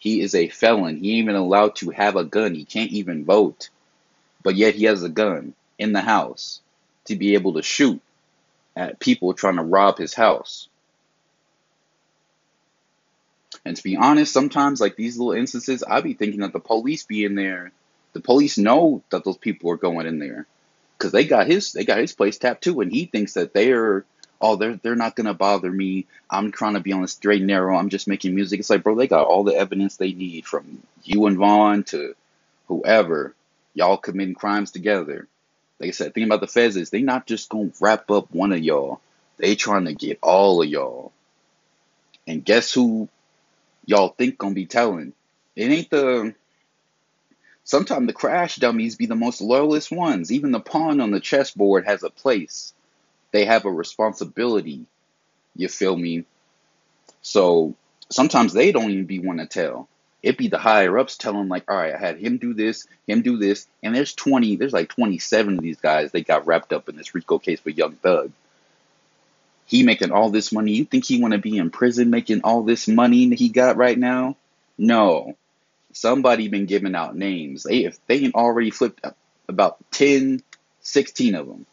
He 0.00 0.20
is 0.20 0.34
a 0.34 0.48
felon. 0.48 0.96
He 0.96 1.12
ain't 1.12 1.22
even 1.22 1.36
allowed 1.36 1.76
to 1.76 1.90
have 1.90 2.16
a 2.16 2.24
gun. 2.24 2.56
He 2.56 2.64
can't 2.64 2.90
even 2.90 3.24
vote. 3.24 3.70
But 4.42 4.56
yet 4.56 4.74
he 4.74 4.86
has 4.86 5.04
a 5.04 5.08
gun 5.08 5.54
in 5.78 5.92
the 5.92 6.00
house 6.00 6.60
to 7.04 7.14
be 7.14 7.34
able 7.34 7.54
to 7.54 7.62
shoot 7.62 8.00
at 8.74 8.98
people 8.98 9.32
trying 9.32 9.56
to 9.56 9.62
rob 9.62 9.96
his 9.96 10.12
house. 10.12 10.68
And 13.64 13.76
to 13.76 13.82
be 13.84 13.96
honest, 13.96 14.32
sometimes 14.32 14.80
like 14.80 14.96
these 14.96 15.16
little 15.16 15.32
instances, 15.32 15.84
I 15.84 16.00
be 16.00 16.14
thinking 16.14 16.40
that 16.40 16.52
the 16.52 16.58
police 16.58 17.04
be 17.04 17.24
in 17.24 17.36
there. 17.36 17.70
The 18.12 18.20
police 18.20 18.58
know 18.58 19.04
that 19.10 19.22
those 19.22 19.38
people 19.38 19.70
are 19.70 19.76
going 19.76 20.08
in 20.08 20.18
there 20.18 20.48
because 20.98 21.12
they 21.12 21.24
got 21.24 21.46
his 21.46 21.74
they 21.74 21.84
got 21.84 21.98
his 21.98 22.12
place 22.12 22.38
tapped 22.38 22.64
too, 22.64 22.80
and 22.80 22.90
he 22.90 23.04
thinks 23.04 23.34
that 23.34 23.54
they're 23.54 24.04
oh 24.40 24.56
they're 24.56 24.78
they're 24.82 24.96
not 24.96 25.16
gonna 25.16 25.34
bother 25.34 25.70
me. 25.70 26.06
I'm 26.30 26.52
trying 26.52 26.74
to 26.74 26.80
be 26.80 26.92
on 26.92 27.02
the 27.02 27.08
straight 27.08 27.40
and 27.40 27.46
narrow. 27.46 27.76
I'm 27.76 27.88
just 27.88 28.08
making 28.08 28.34
music. 28.34 28.60
It's 28.60 28.70
like 28.70 28.82
bro, 28.82 28.94
they 28.94 29.08
got 29.08 29.26
all 29.26 29.44
the 29.44 29.54
evidence 29.54 29.96
they 29.96 30.12
need 30.12 30.46
from 30.46 30.82
you 31.04 31.26
and 31.26 31.38
Von 31.38 31.84
to 31.84 32.14
whoever. 32.66 33.34
Y'all 33.74 33.96
committing 33.96 34.34
crimes 34.34 34.70
together. 34.70 35.26
Like 35.78 35.88
I 35.88 35.92
said, 35.92 36.14
thing 36.14 36.24
about 36.24 36.40
the 36.40 36.46
feds 36.48 36.76
is 36.76 36.90
they 36.90 37.02
not 37.02 37.26
just 37.26 37.48
gonna 37.48 37.70
wrap 37.80 38.10
up 38.10 38.32
one 38.32 38.52
of 38.52 38.60
y'all. 38.60 39.00
They 39.36 39.54
trying 39.54 39.84
to 39.84 39.94
get 39.94 40.18
all 40.22 40.62
of 40.62 40.68
y'all. 40.68 41.12
And 42.26 42.44
guess 42.44 42.72
who 42.72 43.08
y'all 43.86 44.08
think 44.08 44.38
gonna 44.38 44.54
be 44.54 44.66
telling? 44.66 45.12
It 45.54 45.70
ain't 45.70 45.90
the 45.90 46.34
Sometimes 47.68 48.06
the 48.06 48.14
crash 48.14 48.56
dummies 48.56 48.96
be 48.96 49.04
the 49.04 49.14
most 49.14 49.42
loyalist 49.42 49.92
ones. 49.92 50.32
Even 50.32 50.52
the 50.52 50.58
pawn 50.58 51.02
on 51.02 51.10
the 51.10 51.20
chessboard 51.20 51.84
has 51.84 52.02
a 52.02 52.08
place. 52.08 52.72
They 53.30 53.44
have 53.44 53.64
a 53.64 53.70
responsibility. 53.70 54.86
You 55.54 55.68
feel 55.68 55.96
me? 55.96 56.24
So 57.22 57.74
sometimes 58.10 58.52
they 58.52 58.72
don't 58.72 58.90
even 58.90 59.06
be 59.06 59.18
one 59.18 59.38
to 59.38 59.46
tell. 59.46 59.88
It 60.22 60.36
be 60.38 60.48
the 60.48 60.58
higher 60.58 60.98
ups 60.98 61.16
telling 61.16 61.48
like, 61.48 61.70
all 61.70 61.76
right, 61.76 61.94
I 61.94 61.98
had 61.98 62.18
him 62.18 62.38
do 62.38 62.52
this, 62.54 62.88
him 63.06 63.22
do 63.22 63.36
this, 63.36 63.68
and 63.82 63.94
there's 63.94 64.14
20, 64.14 64.56
there's 64.56 64.72
like 64.72 64.88
27 64.88 65.56
of 65.56 65.62
these 65.62 65.76
guys 65.76 66.10
they 66.10 66.22
got 66.22 66.46
wrapped 66.46 66.72
up 66.72 66.88
in 66.88 66.96
this 66.96 67.14
RICO 67.14 67.38
case 67.38 67.60
for 67.60 67.70
Young 67.70 67.92
Thug. 67.92 68.32
He 69.66 69.82
making 69.82 70.10
all 70.10 70.30
this 70.30 70.50
money. 70.50 70.72
You 70.72 70.86
think 70.86 71.04
he 71.04 71.20
want 71.20 71.32
to 71.34 71.38
be 71.38 71.58
in 71.58 71.70
prison 71.70 72.10
making 72.10 72.40
all 72.42 72.62
this 72.62 72.88
money 72.88 73.34
he 73.34 73.50
got 73.50 73.76
right 73.76 73.98
now? 73.98 74.36
No, 74.78 75.36
somebody 75.92 76.48
been 76.48 76.66
giving 76.66 76.94
out 76.94 77.16
names. 77.16 77.64
They 77.64 77.84
if 77.84 77.98
they 78.06 78.20
ain't 78.20 78.34
already 78.34 78.70
flipped 78.70 79.04
about 79.48 79.78
10, 79.90 80.42
16 80.80 81.34
of 81.34 81.46
them. 81.46 81.66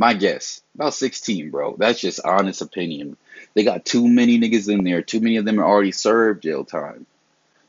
My 0.00 0.14
guess, 0.14 0.62
about 0.74 0.94
16, 0.94 1.50
bro. 1.50 1.76
That's 1.76 2.00
just 2.00 2.24
honest 2.24 2.62
opinion. 2.62 3.18
They 3.52 3.64
got 3.64 3.84
too 3.84 4.08
many 4.08 4.40
niggas 4.40 4.72
in 4.72 4.82
there. 4.82 5.02
Too 5.02 5.20
many 5.20 5.36
of 5.36 5.44
them 5.44 5.60
are 5.60 5.66
already 5.66 5.92
served 5.92 6.42
jail 6.42 6.64
time. 6.64 7.04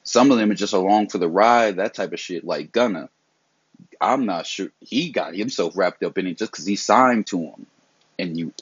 Some 0.05 0.31
of 0.31 0.38
them 0.38 0.50
are 0.50 0.55
just 0.55 0.71
along 0.71 1.09
for 1.09 1.17
the 1.17 1.27
ride, 1.27 1.75
that 1.75 1.93
type 1.93 2.13
of 2.13 2.21
shit, 2.21 2.45
like 2.45 2.71
Gunna. 2.71 3.09
I'm 4.00 4.25
not 4.25 4.47
sure. 4.47 4.69
He 4.79 5.09
got 5.09 5.35
himself 5.35 5.75
wrapped 5.75 6.03
up 6.03 6.17
in 6.17 6.25
it 6.25 6.38
just 6.38 6.53
because 6.53 6.65
he 6.65 6.77
signed 6.77 7.27
to 7.27 7.38
him. 7.38 7.65
And 8.17 8.38
you, 8.39 8.53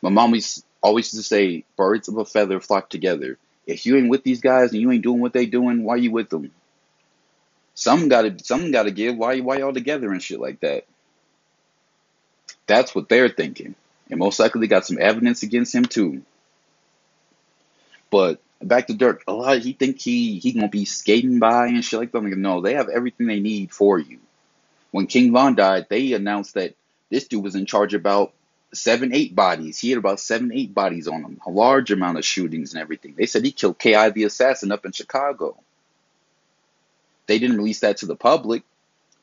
my 0.00 0.08
mom 0.08 0.30
always, 0.30 0.64
always 0.80 1.12
used 1.12 1.28
to 1.28 1.28
say, 1.28 1.66
birds 1.76 2.08
of 2.08 2.16
a 2.16 2.24
feather 2.24 2.58
flock 2.58 2.88
together. 2.88 3.36
If 3.66 3.84
you 3.84 3.98
ain't 3.98 4.08
with 4.08 4.24
these 4.24 4.40
guys 4.40 4.72
and 4.72 4.80
you 4.80 4.90
ain't 4.90 5.04
doing 5.04 5.20
what 5.20 5.34
they 5.34 5.44
doing, 5.44 5.84
why 5.84 5.96
you 5.96 6.10
with 6.10 6.30
them? 6.30 6.52
Some 7.74 8.08
gotta 8.08 8.34
some 8.42 8.70
gotta 8.70 8.90
give. 8.90 9.18
Why 9.18 9.40
why 9.40 9.58
y'all 9.58 9.74
together 9.74 10.10
and 10.10 10.22
shit 10.22 10.40
like 10.40 10.60
that? 10.60 10.86
That's 12.66 12.94
what 12.94 13.08
they're 13.08 13.28
thinking. 13.28 13.74
And 14.10 14.18
most 14.18 14.38
likely 14.38 14.62
they 14.62 14.66
got 14.66 14.86
some 14.86 14.98
evidence 15.00 15.42
against 15.42 15.74
him 15.74 15.84
too. 15.84 16.22
But 18.10 18.40
back 18.62 18.86
to 18.86 18.94
Durk, 18.94 19.20
a 19.26 19.32
lot 19.32 19.58
he 19.58 19.72
think 19.72 20.00
he 20.00 20.38
he 20.38 20.52
gonna 20.52 20.68
be 20.68 20.84
skating 20.84 21.38
by 21.38 21.66
and 21.66 21.84
shit 21.84 21.98
like 21.98 22.12
that. 22.12 22.22
Like, 22.22 22.36
no, 22.36 22.60
they 22.60 22.74
have 22.74 22.88
everything 22.88 23.26
they 23.26 23.40
need 23.40 23.72
for 23.72 23.98
you. 23.98 24.18
When 24.90 25.06
King 25.06 25.32
Von 25.32 25.54
died, 25.54 25.86
they 25.90 26.12
announced 26.12 26.54
that 26.54 26.74
this 27.10 27.26
dude 27.26 27.42
was 27.42 27.56
in 27.56 27.66
charge 27.66 27.94
about 27.94 28.32
seven, 28.72 29.14
eight 29.14 29.34
bodies. 29.34 29.78
He 29.78 29.90
had 29.90 29.98
about 29.98 30.20
seven, 30.20 30.52
eight 30.52 30.74
bodies 30.74 31.08
on 31.08 31.22
him. 31.22 31.40
A 31.46 31.50
large 31.50 31.90
amount 31.90 32.18
of 32.18 32.24
shootings 32.24 32.72
and 32.74 32.80
everything. 32.80 33.14
They 33.16 33.26
said 33.26 33.44
he 33.44 33.52
killed 33.52 33.78
K.I. 33.78 34.10
the 34.10 34.24
assassin 34.24 34.72
up 34.72 34.84
in 34.84 34.92
Chicago. 34.92 35.56
They 37.26 37.38
didn't 37.38 37.56
release 37.56 37.80
that 37.80 37.98
to 37.98 38.06
the 38.06 38.16
public, 38.16 38.62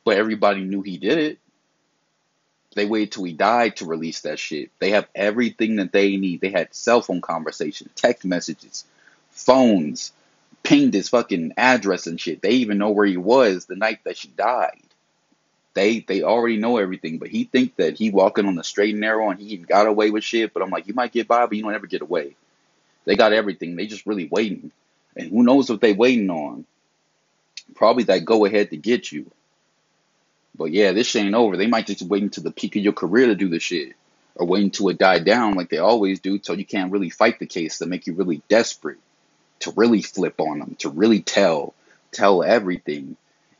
but 0.04 0.18
everybody 0.18 0.62
knew 0.62 0.82
he 0.82 0.98
did 0.98 1.18
it. 1.18 1.40
They 2.76 2.86
waited 2.86 3.12
till 3.12 3.26
he 3.26 3.34
died 3.34 3.78
to 3.78 3.86
release 3.86 4.22
that 4.22 4.40
shit. 4.40 4.72
They 4.80 4.92
have 4.92 5.08
everything 5.14 5.78
that 5.78 5.92
they 5.92 6.16
need. 6.18 6.42
They 6.42 6.52
had 6.52 6.74
cell 6.74 7.02
phone 7.02 7.22
conversations, 7.22 7.92
text 7.96 8.24
messages, 8.24 8.86
phones, 9.30 10.14
pinged 10.64 10.94
his 10.94 11.10
fucking 11.10 11.54
address 11.58 12.08
and 12.08 12.20
shit. 12.20 12.42
They 12.42 12.52
even 12.52 12.78
know 12.78 12.92
where 12.92 13.06
he 13.06 13.18
was 13.18 13.66
the 13.66 13.76
night 13.76 14.00
that 14.06 14.18
she 14.18 14.30
died. 14.30 14.80
They 15.74 16.00
they 16.00 16.24
already 16.24 16.58
know 16.58 16.78
everything, 16.78 17.18
but 17.18 17.30
he 17.30 17.46
think 17.46 17.76
that 17.78 17.98
he 17.98 18.10
walking 18.10 18.46
on 18.46 18.56
the 18.56 18.64
straight 18.64 18.94
and 18.94 19.02
narrow 19.02 19.30
and 19.30 19.40
he 19.40 19.48
even 19.48 19.66
got 19.66 19.88
away 19.88 20.10
with 20.10 20.24
shit. 20.24 20.54
But 20.54 20.64
I'm 20.64 20.70
like, 20.70 20.88
you 20.88 20.94
might 20.94 21.14
get 21.14 21.28
by, 21.28 21.46
but 21.46 21.56
you 21.56 21.64
don't 21.64 21.74
ever 21.74 21.88
get 21.88 22.02
away. 22.02 22.36
They 23.06 23.16
got 23.16 23.34
everything. 23.34 23.76
They 23.76 23.88
just 23.88 24.06
really 24.06 24.28
waiting, 24.28 24.72
and 25.16 25.30
who 25.30 25.44
knows 25.44 25.70
what 25.70 25.82
they 25.82 25.94
waiting 25.94 26.30
on? 26.30 26.66
Probably 27.76 28.04
that 28.06 28.26
go 28.26 28.46
ahead 28.46 28.70
to 28.72 28.78
get 28.78 29.12
you. 29.12 29.32
But 30.56 30.72
yeah, 30.72 30.92
this 30.92 31.08
shit 31.08 31.26
ain't 31.26 31.36
over. 31.36 31.58
They 31.58 31.68
might 31.68 31.88
just 31.88 32.02
wait 32.02 32.24
until 32.24 32.44
the 32.44 32.52
peak 32.52 32.76
of 32.76 32.84
your 32.84 32.94
career 32.94 33.28
to 33.28 33.36
do 33.36 33.50
the 33.50 33.60
shit. 33.60 33.94
Or 34.36 34.46
wait 34.46 34.64
until 34.64 34.90
it 34.90 34.98
die 34.98 35.20
down 35.20 35.56
like 35.56 35.70
they 35.70 35.78
always 35.78 36.20
do, 36.20 36.40
so 36.42 36.54
you 36.54 36.66
can't 36.66 36.92
really 36.92 37.10
fight 37.10 37.40
the 37.40 37.46
case 37.46 37.80
to 37.80 37.86
make 37.86 38.08
you 38.08 38.14
really 38.14 38.42
desperate. 38.48 39.00
To 39.60 39.74
really 39.76 40.02
flip 40.02 40.40
on 40.40 40.60
them, 40.60 40.76
to 40.80 40.90
really 40.90 41.22
tell, 41.22 41.76
tell 42.12 42.42
everything. 42.42 43.18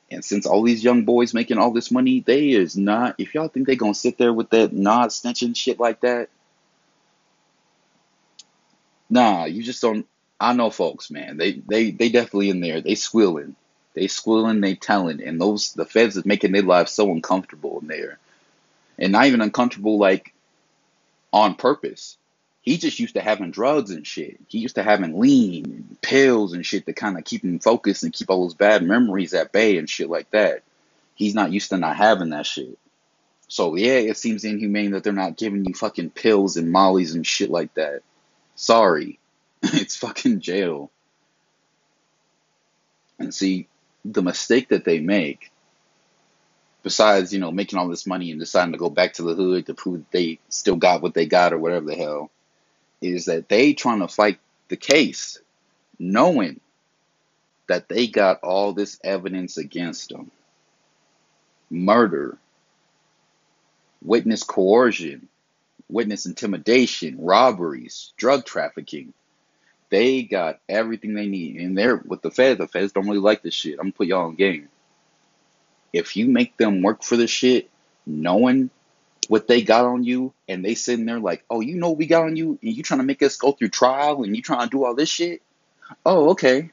And 0.10 0.26
since 0.26 0.46
all 0.46 0.64
these 0.64 0.84
young 0.84 1.06
boys 1.06 1.34
making 1.34 1.58
all 1.58 1.72
this 1.72 1.92
money, 1.92 2.22
they 2.22 2.50
is 2.50 2.76
not 2.76 3.16
if 3.18 3.34
y'all 3.34 3.48
think 3.48 3.68
they 3.68 3.76
gonna 3.76 3.94
sit 3.94 4.18
there 4.18 4.34
with 4.34 4.50
that 4.50 4.74
nod 4.74 5.10
snitching 5.10 5.56
shit 5.56 5.80
like 5.80 6.02
that. 6.02 6.30
Nah, 9.10 9.46
you 9.46 9.62
just 9.62 9.82
don't 9.82 10.08
I 10.42 10.54
know 10.54 10.72
folks, 10.72 11.12
man. 11.12 11.38
They 11.38 11.54
they 11.54 11.92
they 11.92 12.10
definitely 12.10 12.50
in 12.50 12.62
there. 12.62 12.82
They 12.82 12.96
squealing. 12.96 13.56
They 13.94 14.08
squealing, 14.08 14.62
they 14.62 14.76
telling, 14.76 15.22
and 15.22 15.40
those 15.40 15.74
the 15.74 15.86
feds 15.86 16.16
is 16.18 16.26
making 16.26 16.54
their 16.54 16.62
lives 16.62 16.92
so 16.92 17.12
uncomfortable 17.12 17.80
in 17.82 17.88
there, 17.88 18.20
and 18.98 19.12
not 19.12 19.26
even 19.26 19.42
uncomfortable 19.42 19.98
like 19.98 20.34
on 21.34 21.56
purpose. 21.56 22.18
He 22.62 22.78
just 22.78 23.00
used 23.00 23.16
to 23.16 23.22
having 23.22 23.52
drugs 23.52 23.90
and 23.90 24.06
shit. 24.06 24.40
He 24.48 24.60
used 24.60 24.76
to 24.76 24.84
having 24.84 25.20
lean 25.20 25.66
and 25.66 26.02
pills 26.02 26.54
and 26.54 26.66
shit 26.66 26.86
to 26.86 26.94
kind 26.94 27.18
of 27.18 27.26
keep 27.26 27.44
him 27.44 27.60
focused 27.60 28.04
and 28.04 28.14
keep 28.14 28.30
all 28.30 28.44
those 28.44 28.54
bad 28.54 28.84
memories 28.84 29.34
at 29.34 29.52
bay 29.52 29.78
and 29.78 29.90
shit 29.90 30.10
like 30.10 30.30
that. 30.32 30.62
He's 31.16 31.34
not 31.34 31.52
used 31.52 31.70
to 31.70 31.78
not 31.78 31.98
having 31.98 32.30
that 32.30 32.46
shit. 32.46 32.78
So 33.48 33.76
yeah, 33.76 33.96
it 33.96 34.16
seems 34.18 34.46
inhumane 34.46 34.92
that 34.92 35.04
they're 35.04 35.12
not 35.12 35.38
giving 35.38 35.66
you 35.66 35.74
fucking 35.74 36.12
pills 36.12 36.56
and 36.56 36.72
mollies 36.72 37.16
and 37.16 37.26
shit 37.26 37.50
like 37.50 37.74
that. 37.74 38.02
Sorry. 38.56 39.20
it's 39.64 39.98
fucking 39.98 40.40
jail. 40.40 40.92
And 43.20 43.34
see, 43.34 43.68
the 44.04 44.22
mistake 44.22 44.70
that 44.70 44.86
they 44.86 45.00
make, 45.00 45.52
besides, 46.84 47.34
you 47.34 47.40
know, 47.40 47.52
making 47.52 47.78
all 47.78 47.88
this 47.88 48.08
money 48.08 48.32
and 48.32 48.40
deciding 48.40 48.72
to 48.72 48.78
go 48.78 48.90
back 48.90 49.14
to 49.14 49.24
the 49.24 49.36
hood 49.36 49.66
to 49.66 49.74
prove 49.74 50.04
they 50.12 50.40
still 50.50 50.76
got 50.76 51.02
what 51.02 51.14
they 51.14 51.26
got 51.26 51.54
or 51.54 51.58
whatever 51.58 51.86
the 51.86 51.96
hell, 51.96 52.32
is 53.02 53.26
that 53.26 53.50
they 53.50 53.74
trying 53.74 54.00
to 54.00 54.08
fight 54.08 54.40
the 54.70 54.78
case 54.78 55.40
knowing 56.00 56.60
that 57.68 57.88
they 57.88 58.08
got 58.08 58.42
all 58.44 58.74
this 58.74 59.00
evidence 59.04 59.58
against 59.58 60.10
them. 60.10 60.32
Murder, 61.70 62.38
witness 64.02 64.44
coercion, 64.44 65.30
witness 65.88 66.26
intimidation, 66.26 67.18
robberies, 67.20 68.14
drug 68.18 68.46
trafficking, 68.46 69.14
they 69.92 70.24
got 70.24 70.60
everything 70.68 71.14
they 71.14 71.28
need. 71.28 71.58
And 71.58 71.78
they're 71.78 71.98
with 71.98 72.22
the 72.24 72.32
feds, 72.32 72.58
the 72.58 72.68
feds 72.68 72.94
don't 72.94 73.06
really 73.06 73.20
like 73.20 73.44
this 73.44 73.54
shit. 73.54 73.74
I'm 73.74 73.86
gonna 73.86 73.92
put 73.92 74.08
y'all 74.08 74.28
on 74.28 74.36
game. 74.36 74.70
If 75.94 76.16
you 76.16 76.28
make 76.28 76.58
them 76.58 76.82
work 76.82 77.04
for 77.04 77.18
this 77.18 77.30
shit, 77.30 77.70
knowing 78.08 78.72
what 79.28 79.48
they 79.48 79.62
got 79.62 79.86
on 79.86 80.04
you, 80.04 80.34
and 80.48 80.64
they 80.66 80.74
sitting 80.76 81.06
there 81.06 81.20
like, 81.20 81.44
oh, 81.50 81.60
you 81.60 81.76
know 81.76 81.90
what 81.90 81.98
we 81.98 82.08
got 82.08 82.24
on 82.24 82.36
you, 82.36 82.58
and 82.62 82.74
you 82.76 82.82
trying 82.82 83.02
to 83.02 83.06
make 83.06 83.22
us 83.22 83.36
go 83.38 83.52
through 83.52 83.70
trial, 83.70 84.24
and 84.24 84.36
you 84.36 84.42
trying 84.42 84.68
to 84.68 84.70
do 84.70 84.86
all 84.86 84.96
this 84.96 85.10
shit. 85.10 85.42
Oh, 86.06 86.32
okay. 86.32 86.72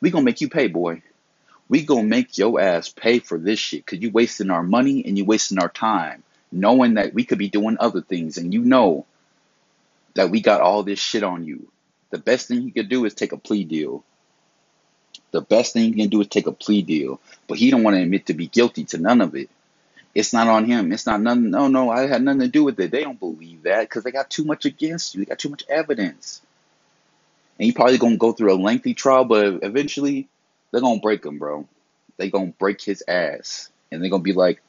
We 0.00 0.10
gonna 0.10 0.24
make 0.24 0.42
you 0.42 0.50
pay, 0.50 0.68
boy. 0.68 1.02
We 1.70 1.84
gonna 1.84 2.04
make 2.04 2.36
your 2.36 2.60
ass 2.60 2.90
pay 2.90 3.18
for 3.18 3.38
this 3.38 3.58
shit, 3.58 3.86
cause 3.86 3.98
you 3.98 4.10
wasting 4.10 4.50
our 4.50 4.62
money 4.62 5.04
and 5.06 5.16
you 5.16 5.24
wasting 5.24 5.58
our 5.58 5.68
time, 5.70 6.22
knowing 6.52 6.94
that 6.94 7.14
we 7.14 7.24
could 7.24 7.38
be 7.38 7.48
doing 7.48 7.78
other 7.80 8.02
things, 8.02 8.36
and 8.36 8.52
you 8.52 8.60
know 8.60 9.06
that 10.14 10.30
we 10.30 10.42
got 10.42 10.60
all 10.60 10.82
this 10.82 10.98
shit 10.98 11.22
on 11.22 11.44
you 11.44 11.70
the 12.10 12.18
best 12.18 12.48
thing 12.48 12.62
he 12.62 12.70
could 12.70 12.88
do 12.88 13.04
is 13.04 13.14
take 13.14 13.32
a 13.32 13.36
plea 13.36 13.64
deal. 13.64 14.04
The 15.30 15.40
best 15.40 15.72
thing 15.72 15.84
he 15.84 16.00
can 16.00 16.08
do 16.08 16.20
is 16.20 16.28
take 16.28 16.46
a 16.46 16.52
plea 16.52 16.82
deal, 16.82 17.20
but 17.46 17.58
he 17.58 17.70
don't 17.70 17.82
want 17.82 17.96
to 17.96 18.02
admit 18.02 18.26
to 18.26 18.34
be 18.34 18.46
guilty 18.46 18.84
to 18.84 18.98
none 18.98 19.20
of 19.20 19.34
it. 19.34 19.50
It's 20.14 20.32
not 20.32 20.48
on 20.48 20.64
him. 20.64 20.90
It's 20.90 21.06
not 21.06 21.20
none. 21.20 21.50
No, 21.50 21.68
no, 21.68 21.90
I 21.90 22.06
had 22.06 22.22
nothing 22.22 22.40
to 22.40 22.48
do 22.48 22.64
with 22.64 22.80
it. 22.80 22.90
They 22.90 23.02
don't 23.02 23.20
believe 23.20 23.64
that 23.64 23.82
because 23.82 24.04
they 24.04 24.10
got 24.10 24.30
too 24.30 24.44
much 24.44 24.64
against 24.64 25.14
you. 25.14 25.20
They 25.20 25.28
got 25.28 25.38
too 25.38 25.50
much 25.50 25.64
evidence, 25.68 26.40
and 27.58 27.66
you 27.66 27.74
probably 27.74 27.98
gonna 27.98 28.16
go 28.16 28.32
through 28.32 28.54
a 28.54 28.56
lengthy 28.56 28.94
trial, 28.94 29.24
but 29.24 29.62
eventually 29.62 30.28
they're 30.70 30.80
gonna 30.80 31.00
break 31.00 31.24
him, 31.24 31.38
bro. 31.38 31.68
They 32.16 32.30
gonna 32.30 32.54
break 32.58 32.80
his 32.80 33.04
ass, 33.06 33.70
and 33.92 34.02
they're 34.02 34.10
gonna 34.10 34.22
be 34.22 34.32
like, 34.32 34.62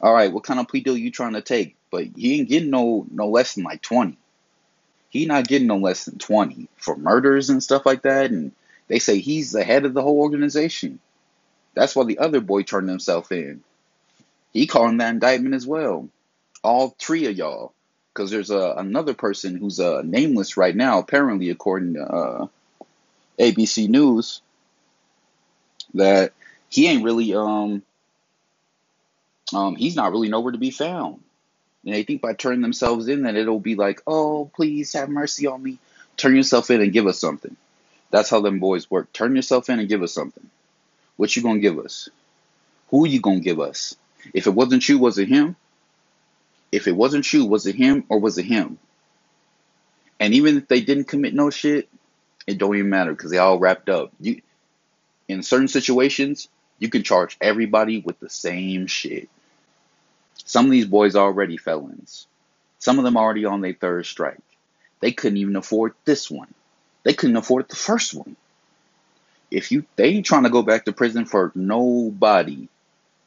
"All 0.00 0.12
right, 0.12 0.32
what 0.32 0.44
kind 0.44 0.60
of 0.60 0.68
plea 0.68 0.80
deal 0.80 0.96
you 0.96 1.10
trying 1.10 1.32
to 1.32 1.42
take?" 1.42 1.74
But 1.90 2.08
he 2.14 2.38
ain't 2.38 2.48
getting 2.50 2.70
no 2.70 3.06
no 3.10 3.28
less 3.28 3.54
than 3.54 3.64
like 3.64 3.80
twenty 3.80 4.18
he 5.10 5.26
not 5.26 5.48
getting 5.48 5.68
no 5.68 5.78
less 5.78 6.04
than 6.04 6.18
20 6.18 6.68
for 6.76 6.96
murders 6.96 7.50
and 7.50 7.62
stuff 7.62 7.86
like 7.86 8.02
that 8.02 8.30
and 8.30 8.52
They 8.88 8.98
say 8.98 9.18
he's 9.20 9.52
the 9.52 9.64
head 9.64 9.84
of 9.84 9.94
the 9.94 10.02
whole 10.02 10.20
organization. 10.20 11.00
That's 11.74 11.96
why 11.96 12.04
the 12.04 12.18
other 12.18 12.40
boy 12.40 12.62
turned 12.62 12.88
himself 12.88 13.32
in. 13.32 13.62
He 14.52 14.66
him 14.90 14.98
that 14.98 15.14
indictment 15.14 15.54
as 15.54 15.66
well. 15.66 16.08
All 16.64 16.94
three 16.98 17.26
of 17.26 17.36
y'all. 17.36 17.72
Because 18.14 18.30
there's 18.30 18.50
a, 18.50 18.74
another 18.76 19.14
person 19.14 19.56
who's 19.56 19.78
uh, 19.78 20.02
nameless 20.04 20.56
right 20.56 20.74
now, 20.74 20.98
apparently, 20.98 21.50
according 21.50 21.94
to 21.94 22.02
uh, 22.02 22.46
ABC 23.38 23.88
News, 23.88 24.42
that 25.94 26.32
he 26.68 26.88
ain't 26.88 27.04
really, 27.04 27.34
um, 27.34 27.82
um, 29.54 29.76
he's 29.76 29.96
not 29.96 30.12
really 30.12 30.28
nowhere 30.28 30.52
to 30.52 30.58
be 30.58 30.70
found. 30.70 31.22
And 31.84 31.94
they 31.94 32.02
think 32.02 32.20
by 32.20 32.34
turning 32.34 32.60
themselves 32.60 33.08
in 33.08 33.22
that 33.22 33.36
it'll 33.36 33.60
be 33.60 33.74
like, 33.76 34.02
oh, 34.06 34.50
please 34.54 34.92
have 34.94 35.08
mercy 35.08 35.46
on 35.46 35.62
me. 35.62 35.78
Turn 36.16 36.36
yourself 36.36 36.70
in 36.70 36.82
and 36.82 36.92
give 36.92 37.06
us 37.06 37.20
something. 37.20 37.56
That's 38.10 38.30
how 38.30 38.40
them 38.40 38.58
boys 38.58 38.90
work. 38.90 39.12
Turn 39.12 39.36
yourself 39.36 39.68
in 39.70 39.78
and 39.78 39.88
give 39.88 40.02
us 40.02 40.12
something. 40.12 40.48
What 41.16 41.34
you 41.36 41.42
gonna 41.42 41.60
give 41.60 41.78
us? 41.78 42.08
Who 42.90 43.06
you 43.06 43.20
gonna 43.20 43.40
give 43.40 43.60
us? 43.60 43.96
If 44.34 44.46
it 44.46 44.54
wasn't 44.54 44.88
you, 44.88 44.98
was 44.98 45.18
it 45.18 45.28
him? 45.28 45.56
If 46.72 46.86
it 46.86 46.96
wasn't 46.96 47.32
you, 47.32 47.46
was 47.46 47.66
it 47.66 47.76
him 47.76 48.04
or 48.08 48.18
was 48.18 48.38
it 48.38 48.44
him? 48.46 48.78
And 50.20 50.34
even 50.34 50.58
if 50.58 50.68
they 50.68 50.80
didn't 50.80 51.04
commit 51.04 51.34
no 51.34 51.50
shit, 51.50 51.88
it 52.46 52.58
don't 52.58 52.76
even 52.76 52.90
matter 52.90 53.12
because 53.12 53.30
they 53.30 53.38
all 53.38 53.58
wrapped 53.58 53.88
up. 53.88 54.12
You 54.20 54.40
in 55.28 55.42
certain 55.42 55.68
situations, 55.68 56.48
you 56.78 56.88
can 56.88 57.02
charge 57.02 57.36
everybody 57.40 58.00
with 58.00 58.18
the 58.20 58.30
same 58.30 58.86
shit. 58.86 59.28
Some 60.48 60.64
of 60.64 60.70
these 60.70 60.86
boys 60.86 61.14
are 61.14 61.26
already 61.26 61.58
felons. 61.58 62.26
Some 62.78 62.98
of 62.98 63.04
them 63.04 63.18
already 63.18 63.44
on 63.44 63.60
their 63.60 63.74
third 63.74 64.06
strike. 64.06 64.40
They 65.00 65.12
couldn't 65.12 65.36
even 65.36 65.56
afford 65.56 65.92
this 66.06 66.30
one. 66.30 66.54
They 67.02 67.12
couldn't 67.12 67.36
afford 67.36 67.68
the 67.68 67.76
first 67.76 68.14
one. 68.14 68.34
If 69.50 69.70
you 69.70 69.84
they 69.96 70.06
ain't 70.08 70.24
trying 70.24 70.44
to 70.44 70.50
go 70.50 70.62
back 70.62 70.86
to 70.86 70.92
prison 70.94 71.26
for 71.26 71.52
nobody. 71.54 72.68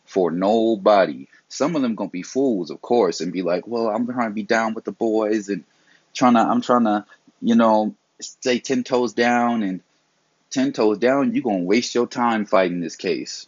For 0.06 0.32
nobody. 0.32 1.28
Some 1.48 1.76
of 1.76 1.84
them 1.84 1.94
gonna 1.94 2.10
be 2.10 2.24
fools, 2.24 2.72
of 2.72 2.82
course, 2.82 3.22
and 3.22 3.32
be 3.32 3.44
like, 3.44 3.68
Well, 3.68 3.90
I'm 3.90 4.08
trying 4.08 4.30
to 4.30 4.34
be 4.34 4.42
down 4.42 4.74
with 4.74 4.86
the 4.86 4.92
boys 4.92 5.48
and 5.50 5.64
trying 6.16 6.34
to 6.34 6.40
I'm 6.40 6.62
trying 6.62 6.86
to, 6.86 7.06
you 7.40 7.54
know, 7.54 7.94
stay 8.20 8.58
ten 8.58 8.84
toes 8.84 9.14
down 9.14 9.62
and 9.62 9.82
ten 10.50 10.74
toes 10.74 10.98
down, 10.98 11.36
you're 11.36 11.44
gonna 11.44 11.60
waste 11.60 11.94
your 11.94 12.08
time 12.08 12.46
fighting 12.46 12.80
this 12.82 12.96
case. 12.96 13.48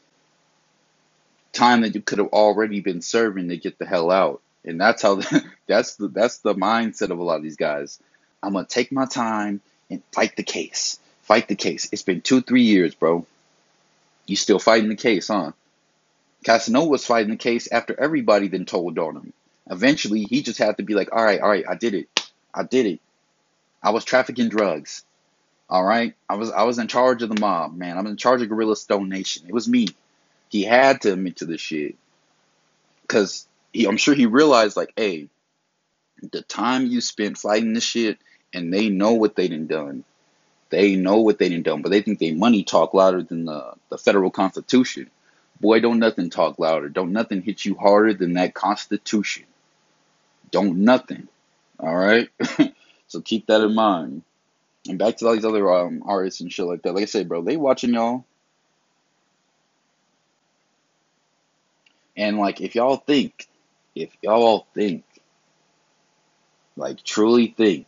Time 1.53 1.81
that 1.81 1.95
you 1.95 2.01
could 2.01 2.19
have 2.19 2.29
already 2.29 2.81
been 2.81 3.01
serving 3.01 3.49
to 3.49 3.57
get 3.57 3.79
the 3.79 3.85
hell 3.85 4.11
out. 4.11 4.41
And 4.65 4.79
that's 4.81 5.01
how 5.01 5.21
that's 5.67 5.95
the 5.95 6.07
that's 6.09 6.39
the 6.39 6.55
mindset 6.55 7.11
of 7.11 7.19
a 7.19 7.23
lot 7.23 7.37
of 7.37 7.43
these 7.43 7.57
guys. 7.57 7.99
I'm 8.41 8.53
gonna 8.53 8.65
take 8.65 8.91
my 8.91 9.05
time 9.05 9.61
and 9.89 10.03
fight 10.11 10.35
the 10.35 10.43
case. 10.43 10.99
Fight 11.23 11.47
the 11.47 11.55
case. 11.55 11.89
It's 11.91 12.01
been 12.01 12.21
two, 12.21 12.41
three 12.41 12.63
years, 12.63 12.95
bro. 12.95 13.25
You 14.25 14.35
still 14.35 14.59
fighting 14.59 14.89
the 14.89 14.95
case, 14.95 15.27
huh? 15.27 15.51
Casanova 16.45 16.89
was 16.89 17.05
fighting 17.05 17.31
the 17.31 17.37
case 17.37 17.69
after 17.71 17.97
everybody 17.99 18.47
then 18.47 18.65
told 18.65 18.99
on 18.99 19.15
him. 19.15 19.33
Eventually, 19.69 20.23
he 20.23 20.41
just 20.41 20.59
had 20.59 20.77
to 20.77 20.83
be 20.83 20.93
like, 20.93 21.13
all 21.13 21.23
right, 21.23 21.39
all 21.39 21.49
right, 21.49 21.65
I 21.69 21.75
did 21.75 21.93
it. 21.93 22.31
I 22.53 22.63
did 22.63 22.85
it. 22.85 22.99
I 23.81 23.91
was 23.91 24.05
trafficking 24.05 24.49
drugs. 24.49 25.03
All 25.69 25.83
right. 25.83 26.13
I 26.29 26.35
was 26.35 26.51
I 26.51 26.63
was 26.63 26.79
in 26.79 26.87
charge 26.87 27.23
of 27.23 27.29
the 27.29 27.39
mob, 27.39 27.75
man. 27.75 27.97
I'm 27.97 28.07
in 28.07 28.17
charge 28.17 28.41
of 28.41 28.49
Gorilla 28.49 28.75
Stone 28.75 29.09
Nation. 29.09 29.45
It 29.47 29.53
was 29.53 29.67
me. 29.67 29.87
He 30.53 30.61
had 30.61 31.01
to 31.01 31.13
admit 31.13 31.37
to 31.37 31.47
this 31.47 31.61
shit. 31.61 31.95
Cause 33.07 33.47
he 33.71 33.87
I'm 33.87 33.97
sure 33.97 34.13
he 34.13 34.27
realized 34.27 34.77
like, 34.77 34.93
hey, 34.95 35.29
the 36.31 36.43
time 36.43 36.85
you 36.85 37.01
spent 37.01 37.39
fighting 37.39 37.73
this 37.73 37.83
shit 37.83 38.19
and 38.53 38.71
they 38.71 38.89
know 38.89 39.13
what 39.13 39.35
they 39.35 39.47
done 39.47 39.65
done. 39.65 40.03
They 40.69 40.95
know 40.95 41.21
what 41.21 41.39
they 41.39 41.49
done 41.49 41.63
done, 41.63 41.81
but 41.81 41.89
they 41.89 42.03
think 42.03 42.19
they 42.19 42.33
money 42.33 42.63
talk 42.63 42.93
louder 42.93 43.23
than 43.23 43.45
the, 43.45 43.73
the 43.89 43.97
federal 43.97 44.29
constitution. 44.29 45.09
Boy, 45.59 45.79
don't 45.79 45.97
nothing 45.97 46.29
talk 46.29 46.59
louder. 46.59 46.87
Don't 46.87 47.13
nothing 47.13 47.41
hit 47.41 47.65
you 47.65 47.73
harder 47.73 48.13
than 48.13 48.33
that 48.33 48.53
constitution. 48.53 49.45
Don't 50.51 50.77
nothing. 50.81 51.29
All 51.79 51.95
right? 51.95 52.29
so 53.07 53.21
keep 53.21 53.47
that 53.47 53.61
in 53.61 53.73
mind. 53.73 54.21
And 54.87 54.99
back 54.99 55.17
to 55.17 55.25
all 55.25 55.33
these 55.33 55.45
other 55.45 55.67
um, 55.73 56.03
artists 56.05 56.41
and 56.41 56.53
shit 56.53 56.67
like 56.67 56.83
that. 56.83 56.93
Like 56.93 57.01
I 57.01 57.05
said, 57.05 57.27
bro, 57.27 57.41
they 57.41 57.57
watching 57.57 57.95
y'all. 57.95 58.25
And 62.15 62.37
like, 62.37 62.61
if 62.61 62.75
y'all 62.75 62.97
think, 62.97 63.47
if 63.95 64.09
y'all 64.21 64.67
think, 64.73 65.03
like 66.75 67.03
truly 67.03 67.47
think 67.47 67.85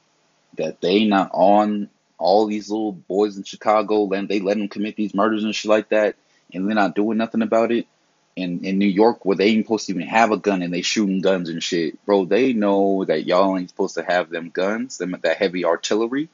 that 0.57 0.81
they 0.81 1.05
not 1.05 1.31
on 1.33 1.89
all 2.17 2.45
these 2.47 2.69
little 2.69 2.91
boys 2.91 3.37
in 3.37 3.43
Chicago, 3.43 4.09
and 4.11 4.27
they 4.27 4.39
let 4.39 4.57
them 4.57 4.67
commit 4.67 4.95
these 4.95 5.13
murders 5.13 5.43
and 5.43 5.55
shit 5.55 5.69
like 5.69 5.89
that, 5.89 6.15
and 6.53 6.67
they're 6.67 6.75
not 6.75 6.95
doing 6.95 7.17
nothing 7.17 7.41
about 7.41 7.71
it. 7.71 7.87
In 8.35 8.65
in 8.65 8.79
New 8.79 8.87
York, 8.87 9.23
where 9.23 9.37
they 9.37 9.47
ain't 9.47 9.65
supposed 9.65 9.85
to 9.87 9.93
even 9.93 10.07
have 10.07 10.31
a 10.31 10.37
gun 10.37 10.61
and 10.61 10.73
they 10.73 10.81
shooting 10.81 11.21
guns 11.21 11.47
and 11.47 11.63
shit, 11.63 12.03
bro, 12.05 12.25
they 12.25 12.51
know 12.51 13.05
that 13.05 13.25
y'all 13.25 13.57
ain't 13.57 13.69
supposed 13.69 13.95
to 13.95 14.03
have 14.03 14.29
them 14.29 14.49
guns, 14.49 14.97
them 14.97 15.15
that 15.21 15.37
heavy 15.37 15.63
artillery. 15.63 16.27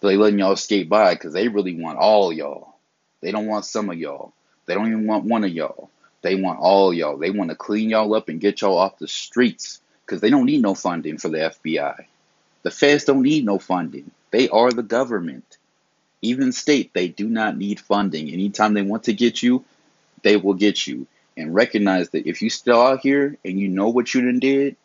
But 0.00 0.08
they 0.08 0.16
letting 0.16 0.38
y'all 0.38 0.56
skate 0.56 0.88
by 0.88 1.14
because 1.14 1.34
they 1.34 1.48
really 1.48 1.74
want 1.78 1.98
all 1.98 2.32
y'all. 2.32 2.74
They 3.20 3.32
don't 3.32 3.46
want 3.46 3.66
some 3.66 3.90
of 3.90 3.98
y'all. 3.98 4.32
They 4.66 4.74
don't 4.74 4.88
even 4.88 5.06
want 5.06 5.24
one 5.24 5.44
of 5.44 5.50
y'all. 5.50 5.90
They 6.22 6.36
want 6.36 6.60
all 6.60 6.94
y'all. 6.94 7.18
They 7.18 7.30
want 7.30 7.50
to 7.50 7.56
clean 7.56 7.90
y'all 7.90 8.14
up 8.14 8.28
and 8.28 8.40
get 8.40 8.60
y'all 8.60 8.78
off 8.78 8.98
the 8.98 9.08
streets 9.08 9.80
because 10.06 10.20
they 10.20 10.30
don't 10.30 10.46
need 10.46 10.62
no 10.62 10.74
funding 10.74 11.18
for 11.18 11.28
the 11.28 11.38
FBI. 11.38 12.04
The 12.62 12.70
feds 12.70 13.04
don't 13.04 13.22
need 13.22 13.44
no 13.44 13.58
funding. 13.58 14.10
They 14.30 14.48
are 14.48 14.70
the 14.70 14.82
government. 14.82 15.58
Even 16.22 16.52
state, 16.52 16.92
they 16.94 17.08
do 17.08 17.28
not 17.28 17.58
need 17.58 17.80
funding. 17.80 18.30
Anytime 18.30 18.74
they 18.74 18.82
want 18.82 19.04
to 19.04 19.12
get 19.12 19.42
you, 19.42 19.64
they 20.22 20.36
will 20.36 20.54
get 20.54 20.86
you. 20.86 21.06
And 21.36 21.54
recognize 21.54 22.10
that 22.10 22.26
if 22.28 22.42
you 22.42 22.50
still 22.50 22.80
out 22.80 23.00
here 23.00 23.36
and 23.44 23.58
you 23.58 23.68
know 23.68 23.88
what 23.88 24.14
you 24.14 24.20
done 24.20 24.38
did, 24.38 24.76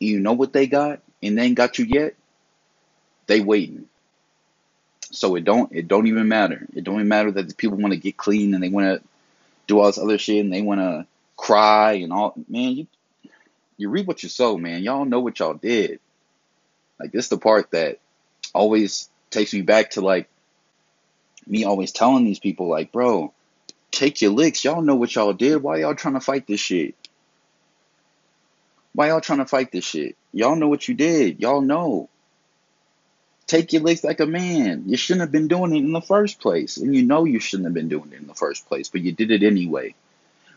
you 0.00 0.20
know 0.20 0.32
what 0.32 0.52
they 0.52 0.66
got, 0.66 1.00
and 1.22 1.38
they 1.38 1.44
ain't 1.44 1.54
got 1.56 1.78
you 1.78 1.84
yet, 1.86 2.14
they 3.26 3.40
waiting. 3.40 3.88
So 5.12 5.36
it 5.36 5.44
don't 5.44 5.72
it 5.72 5.88
don't 5.88 6.06
even 6.06 6.28
matter. 6.28 6.66
It 6.74 6.84
don't 6.84 6.96
even 6.96 7.08
matter 7.08 7.30
that 7.32 7.48
the 7.48 7.54
people 7.54 7.78
want 7.78 7.92
to 7.92 8.00
get 8.00 8.16
clean 8.16 8.54
and 8.54 8.62
they 8.62 8.68
want 8.68 9.00
to 9.00 9.08
do 9.66 9.80
all 9.80 9.86
this 9.86 9.98
other 9.98 10.18
shit 10.18 10.44
and 10.44 10.52
they 10.52 10.62
want 10.62 10.80
to 10.80 11.06
cry 11.36 11.94
and 11.94 12.12
all. 12.12 12.34
Man, 12.48 12.72
you 12.72 12.86
you 13.76 13.88
reap 13.88 14.06
what 14.06 14.22
you 14.22 14.28
sow, 14.28 14.56
man. 14.56 14.82
Y'all 14.82 15.04
know 15.04 15.20
what 15.20 15.38
y'all 15.38 15.54
did. 15.54 15.98
Like 17.00 17.12
this, 17.12 17.26
is 17.26 17.30
the 17.30 17.38
part 17.38 17.70
that 17.72 17.98
always 18.54 19.08
takes 19.30 19.52
me 19.52 19.62
back 19.62 19.90
to 19.92 20.00
like 20.00 20.28
me 21.46 21.64
always 21.64 21.92
telling 21.92 22.24
these 22.24 22.38
people, 22.38 22.68
like, 22.68 22.92
bro, 22.92 23.32
take 23.90 24.22
your 24.22 24.32
licks. 24.32 24.64
Y'all 24.64 24.82
know 24.82 24.94
what 24.94 25.14
y'all 25.14 25.32
did. 25.32 25.62
Why 25.62 25.78
y'all 25.78 25.94
trying 25.94 26.14
to 26.14 26.20
fight 26.20 26.46
this 26.46 26.60
shit? 26.60 26.94
Why 28.94 29.08
y'all 29.08 29.20
trying 29.20 29.38
to 29.38 29.46
fight 29.46 29.72
this 29.72 29.84
shit? 29.84 30.16
Y'all 30.32 30.56
know 30.56 30.68
what 30.68 30.86
you 30.86 30.94
did. 30.94 31.40
Y'all 31.40 31.60
know. 31.60 32.08
Take 33.52 33.74
your 33.74 33.82
licks 33.82 34.02
like 34.02 34.20
a 34.20 34.24
man. 34.24 34.84
You 34.86 34.96
shouldn't 34.96 35.20
have 35.20 35.30
been 35.30 35.46
doing 35.46 35.76
it 35.76 35.84
in 35.84 35.92
the 35.92 36.00
first 36.00 36.40
place, 36.40 36.78
and 36.78 36.96
you 36.96 37.02
know 37.02 37.24
you 37.24 37.38
shouldn't 37.38 37.66
have 37.66 37.74
been 37.74 37.90
doing 37.90 38.10
it 38.10 38.18
in 38.18 38.26
the 38.26 38.32
first 38.32 38.66
place, 38.66 38.88
but 38.88 39.02
you 39.02 39.12
did 39.12 39.30
it 39.30 39.42
anyway. 39.42 39.94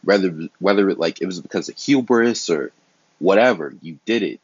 Whether 0.05 0.47
whether 0.59 0.89
it 0.89 0.97
like 0.97 1.21
it 1.21 1.25
was 1.25 1.41
because 1.41 1.67
of 1.67 1.77
hubris 1.77 2.49
or 2.49 2.71
whatever, 3.19 3.75
you 3.81 3.99
did 4.05 4.23
it. 4.23 4.39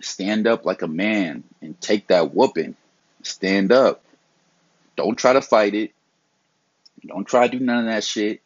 Stand 0.00 0.46
up 0.46 0.64
like 0.64 0.82
a 0.82 0.86
man 0.86 1.42
and 1.60 1.80
take 1.80 2.06
that 2.06 2.32
whooping. 2.32 2.76
Stand 3.24 3.72
up. 3.72 4.04
Don't 4.94 5.18
try 5.18 5.32
to 5.32 5.42
fight 5.42 5.74
it. 5.74 5.90
Don't 7.04 7.26
try 7.26 7.48
to 7.48 7.58
do 7.58 7.64
none 7.64 7.80
of 7.80 7.86
that 7.86 8.04
shit. 8.04 8.42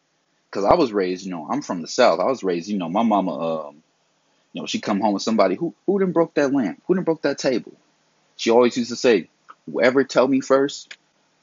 Cause 0.49 0.65
I 0.65 0.73
was 0.73 0.91
raised, 0.91 1.25
you 1.25 1.29
know, 1.29 1.47
I'm 1.47 1.61
from 1.61 1.83
the 1.83 1.87
south. 1.87 2.19
I 2.19 2.25
was 2.25 2.43
raised, 2.43 2.69
you 2.69 2.79
know, 2.79 2.89
my 2.89 3.03
mama, 3.03 3.67
um, 3.67 3.83
you 4.51 4.63
know, 4.63 4.65
she 4.65 4.79
come 4.79 4.99
home 4.99 5.13
with 5.13 5.21
somebody 5.21 5.53
who 5.53 5.75
who 5.85 5.99
done 5.99 6.11
broke 6.11 6.33
that 6.33 6.51
lamp, 6.51 6.81
who 6.87 6.95
done 6.95 7.03
broke 7.03 7.21
that 7.21 7.37
table. 7.37 7.73
She 8.35 8.49
always 8.51 8.77
used 8.77 8.89
to 8.89 8.95
say, 8.95 9.29
"Whoever 9.65 10.03
tell 10.03 10.27
me 10.27 10.41
first, 10.41 10.97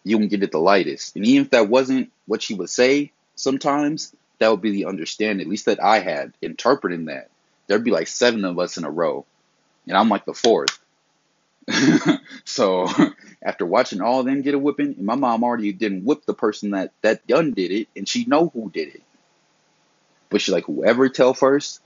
you 0.04 0.18
can 0.18 0.28
get 0.28 0.42
it 0.42 0.52
the 0.52 0.58
lightest." 0.58 1.16
And 1.16 1.26
even 1.26 1.44
if 1.44 1.50
that 1.50 1.68
wasn't 1.68 2.10
what 2.26 2.42
she 2.42 2.54
would 2.54 2.70
say, 2.70 3.12
sometimes 3.34 4.14
that 4.38 4.50
would 4.50 4.60
be 4.60 4.72
the 4.72 4.86
understanding, 4.86 5.46
at 5.46 5.50
least 5.50 5.66
that 5.66 5.82
I 5.82 6.00
had 6.00 6.32
interpreting 6.42 7.06
that. 7.06 7.30
There'd 7.66 7.84
be 7.84 7.90
like 7.90 8.08
seven 8.08 8.44
of 8.44 8.58
us 8.58 8.76
in 8.76 8.84
a 8.84 8.90
row, 8.90 9.24
and 9.86 9.96
I'm 9.96 10.08
like 10.08 10.24
the 10.24 10.34
fourth. 10.34 10.78
so 12.44 12.88
after 13.42 13.64
watching 13.64 14.00
all 14.00 14.20
of 14.20 14.26
them 14.26 14.42
get 14.42 14.54
a 14.54 14.58
whipping, 14.58 14.96
my 14.98 15.14
mom 15.14 15.44
already 15.44 15.72
didn't 15.72 16.04
whip 16.04 16.24
the 16.26 16.34
person 16.34 16.70
that 16.70 16.92
that 17.02 17.26
done 17.26 17.52
did 17.52 17.70
it, 17.70 17.88
and 17.96 18.08
she 18.08 18.24
know 18.24 18.48
who 18.48 18.70
did 18.70 18.88
it. 18.88 19.02
But 20.28 20.40
she's 20.40 20.52
like, 20.52 20.64
whoever 20.64 21.08
tell 21.08 21.34
first, 21.34 21.80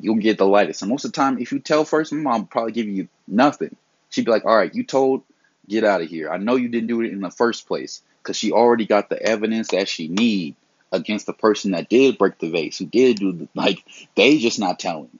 you'll 0.00 0.16
get 0.16 0.38
the 0.38 0.46
lightest. 0.46 0.82
And 0.82 0.90
most 0.90 1.04
of 1.04 1.12
the 1.12 1.16
time, 1.16 1.38
if 1.38 1.52
you 1.52 1.60
tell 1.60 1.84
first, 1.84 2.12
my 2.12 2.20
mom 2.20 2.46
probably 2.46 2.72
give 2.72 2.88
you 2.88 3.08
nothing. 3.26 3.76
She'd 4.10 4.24
be 4.24 4.30
like, 4.30 4.44
all 4.44 4.56
right, 4.56 4.74
you 4.74 4.84
told, 4.84 5.22
get 5.68 5.84
out 5.84 6.02
of 6.02 6.08
here. 6.08 6.30
I 6.30 6.38
know 6.38 6.56
you 6.56 6.68
didn't 6.68 6.88
do 6.88 7.00
it 7.00 7.12
in 7.12 7.20
the 7.20 7.30
first 7.30 7.66
place 7.66 8.02
because 8.22 8.36
she 8.36 8.52
already 8.52 8.86
got 8.86 9.08
the 9.08 9.20
evidence 9.22 9.68
that 9.68 9.88
she 9.88 10.08
need 10.08 10.56
against 10.92 11.26
the 11.26 11.32
person 11.32 11.72
that 11.72 11.88
did 11.88 12.18
break 12.18 12.38
the 12.38 12.50
vase, 12.50 12.78
who 12.78 12.86
did 12.86 13.18
do 13.18 13.32
the, 13.32 13.48
like 13.54 13.84
they 14.14 14.38
just 14.38 14.58
not 14.58 14.78
telling. 14.78 15.18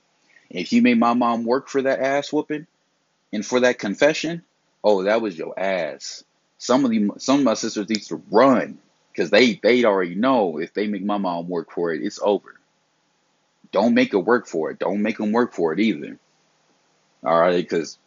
If 0.51 0.72
you 0.72 0.83
made 0.83 0.99
my 0.99 1.14
mom 1.14 1.44
work 1.44 1.68
for 1.68 1.83
that 1.83 2.01
ass 2.01 2.33
whooping 2.33 2.66
and 3.33 3.44
for 3.44 3.61
that 3.61 3.79
confession, 3.79 4.42
oh, 4.85 5.03
that 5.05 5.20
was 5.20 5.37
your 5.37 5.59
ass. 5.59 6.25
Some 6.59 6.85
of 6.85 6.90
the 6.90 7.11
some 7.18 7.40
of 7.40 7.44
my 7.44 7.55
sisters 7.55 7.87
used 7.90 8.09
to 8.09 8.22
run 8.31 8.79
because 9.12 9.31
they 9.31 9.55
they'd 9.55 9.85
already 9.85 10.14
know 10.14 10.59
if 10.59 10.72
they 10.72 10.87
make 10.87 11.05
my 11.05 11.18
mom 11.18 11.49
work 11.49 11.72
for 11.72 11.92
it, 11.92 12.03
it's 12.03 12.20
over. 12.22 12.59
Don't 13.72 13.94
make 13.94 14.12
her 14.12 14.18
work 14.18 14.46
for 14.46 14.70
it. 14.70 14.79
Don't 14.79 15.03
make 15.03 15.18
them 15.18 15.33
work 15.33 15.53
for 15.53 15.72
it 15.72 15.81
either. 15.81 16.18
All 17.25 17.38
right, 17.38 17.57
because 17.57 17.99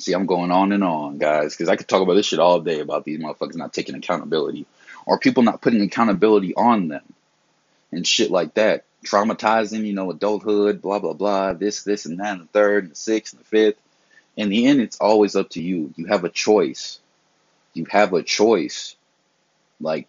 see, 0.00 0.12
I'm 0.12 0.26
going 0.26 0.50
on 0.50 0.72
and 0.72 0.84
on, 0.84 1.18
guys, 1.18 1.54
because 1.54 1.68
I 1.68 1.76
could 1.76 1.88
talk 1.88 2.02
about 2.02 2.14
this 2.14 2.26
shit 2.26 2.38
all 2.38 2.60
day 2.60 2.80
about 2.80 3.04
these 3.04 3.18
motherfuckers 3.18 3.56
not 3.56 3.72
taking 3.72 3.94
accountability 3.94 4.66
or 5.06 5.18
people 5.18 5.42
not 5.42 5.60
putting 5.60 5.82
accountability 5.82 6.54
on 6.54 6.88
them 6.88 7.02
and 7.92 8.06
shit 8.06 8.30
like 8.30 8.54
that. 8.54 8.84
Traumatizing, 9.04 9.86
you 9.86 9.92
know, 9.92 10.10
adulthood, 10.10 10.82
blah 10.82 10.98
blah 10.98 11.12
blah, 11.12 11.52
this, 11.52 11.84
this, 11.84 12.04
and 12.04 12.18
that, 12.18 12.32
and 12.32 12.42
the 12.42 12.46
third, 12.46 12.84
and 12.84 12.92
the 12.92 12.96
sixth, 12.96 13.32
and 13.32 13.40
the 13.40 13.46
fifth. 13.46 13.80
In 14.36 14.48
the 14.48 14.66
end, 14.66 14.80
it's 14.80 14.98
always 14.98 15.36
up 15.36 15.50
to 15.50 15.62
you. 15.62 15.94
You 15.96 16.06
have 16.06 16.24
a 16.24 16.28
choice. 16.28 16.98
You 17.74 17.86
have 17.90 18.12
a 18.12 18.22
choice. 18.22 18.96
Like 19.80 20.08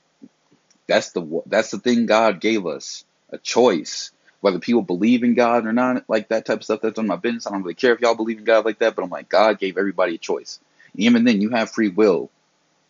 that's 0.88 1.12
the 1.12 1.44
that's 1.46 1.72
the 1.72 1.80
thing 1.80 2.08
God 2.08 2.42
gave 2.42 2.66
us 2.66 3.06
a 3.32 3.38
choice. 3.38 4.12
Whether 4.42 4.60
people 4.60 4.82
believe 4.82 5.24
in 5.24 5.34
God 5.36 5.66
or 5.66 5.74
not, 5.74 6.06
like 6.08 6.30
that 6.30 6.46
type 6.46 6.60
of 6.60 6.64
stuff, 6.64 6.82
that's 6.82 7.00
on 7.00 7.08
my 7.08 7.18
business. 7.18 7.46
I 7.46 7.52
don't 7.52 7.62
really 7.64 7.74
care 7.74 7.94
if 7.94 8.00
y'all 8.00 8.16
believe 8.16 8.38
in 8.38 8.46
God 8.46 8.66
like 8.66 8.80
that, 8.80 8.96
but 8.96 9.04
I'm 9.04 9.10
like, 9.10 9.28
God 9.30 9.60
gave 9.60 9.78
everybody 9.78 10.16
a 10.16 10.20
choice. 10.20 10.60
And 10.94 11.04
even 11.04 11.26
then, 11.26 11.42
you 11.42 11.50
have 11.50 11.72
free 11.72 11.90
will 11.90 12.30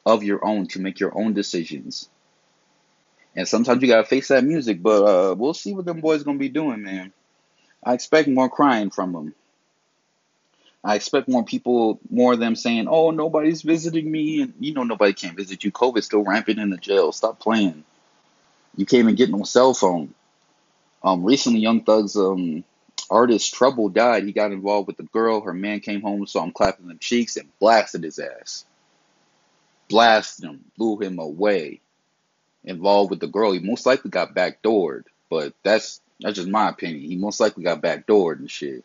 of 0.06 0.24
your 0.24 0.46
own 0.46 0.68
to 0.68 0.80
make 0.80 1.00
your 1.00 1.18
own 1.18 1.34
decisions. 1.34 2.10
And 3.36 3.48
sometimes 3.48 3.82
you 3.82 3.88
gotta 3.88 4.08
face 4.08 4.28
that 4.30 4.44
music, 4.44 4.82
but 4.82 5.04
uh, 5.04 5.36
we'll 5.36 5.54
see 5.54 5.74
what 5.74 5.86
them 5.86 6.02
boys 6.02 6.24
gonna 6.24 6.38
be 6.38 6.50
doing, 6.50 6.84
man. 6.84 7.14
I 7.84 7.94
expect 7.94 8.28
more 8.28 8.50
crying 8.50 8.90
from 8.90 9.14
them. 9.14 9.36
I 10.84 10.96
expect 10.96 11.28
more 11.28 11.44
people, 11.44 12.00
more 12.10 12.34
of 12.34 12.40
them 12.40 12.56
saying, 12.56 12.88
"Oh, 12.88 13.12
nobody's 13.12 13.62
visiting 13.62 14.10
me," 14.10 14.42
and 14.42 14.54
you 14.60 14.74
know 14.74 14.84
nobody 14.84 15.14
can't 15.14 15.36
visit 15.36 15.64
you. 15.64 15.72
COVID's 15.72 16.06
still 16.06 16.24
rampant 16.24 16.60
in 16.60 16.70
the 16.70 16.78
jail. 16.78 17.12
Stop 17.12 17.40
playing. 17.40 17.84
You 18.76 18.86
can't 18.86 19.02
even 19.02 19.16
get 19.16 19.30
no 19.30 19.44
cell 19.44 19.74
phone. 19.74 20.14
Um, 21.04 21.24
recently, 21.24 21.60
Young 21.60 21.84
Thug's 21.84 22.16
um 22.16 22.64
artist 23.10 23.54
Trouble 23.54 23.90
died. 23.90 24.24
He 24.24 24.32
got 24.32 24.52
involved 24.52 24.88
with 24.88 24.98
the 24.98 25.04
girl. 25.04 25.42
Her 25.42 25.54
man 25.54 25.80
came 25.80 26.02
home, 26.02 26.26
saw 26.28 26.44
him 26.44 26.52
clapping 26.52 26.88
them 26.88 27.00
cheeks, 27.00 27.38
and 27.38 27.50
blasted 27.60 28.04
his 28.04 28.20
ass. 28.20 28.66
Blasted 29.88 30.46
him, 30.46 30.66
blew 30.78 31.00
him 31.00 31.20
away. 31.20 31.82
Involved 32.64 33.10
with 33.10 33.20
the 33.20 33.28
girl. 33.28 33.54
He 33.54 33.60
most 33.60 33.86
likely 33.86 34.12
got 34.12 34.36
backdoored, 34.36 35.06
but 35.30 35.54
that's 35.64 36.02
that's 36.20 36.36
just 36.36 36.50
my 36.50 36.70
opinion. 36.70 37.10
He 37.10 37.16
most 37.16 37.40
likely 37.40 37.64
got 37.64 37.82
backdoored 37.82 38.40
and 38.40 38.52
shit. 38.52 38.84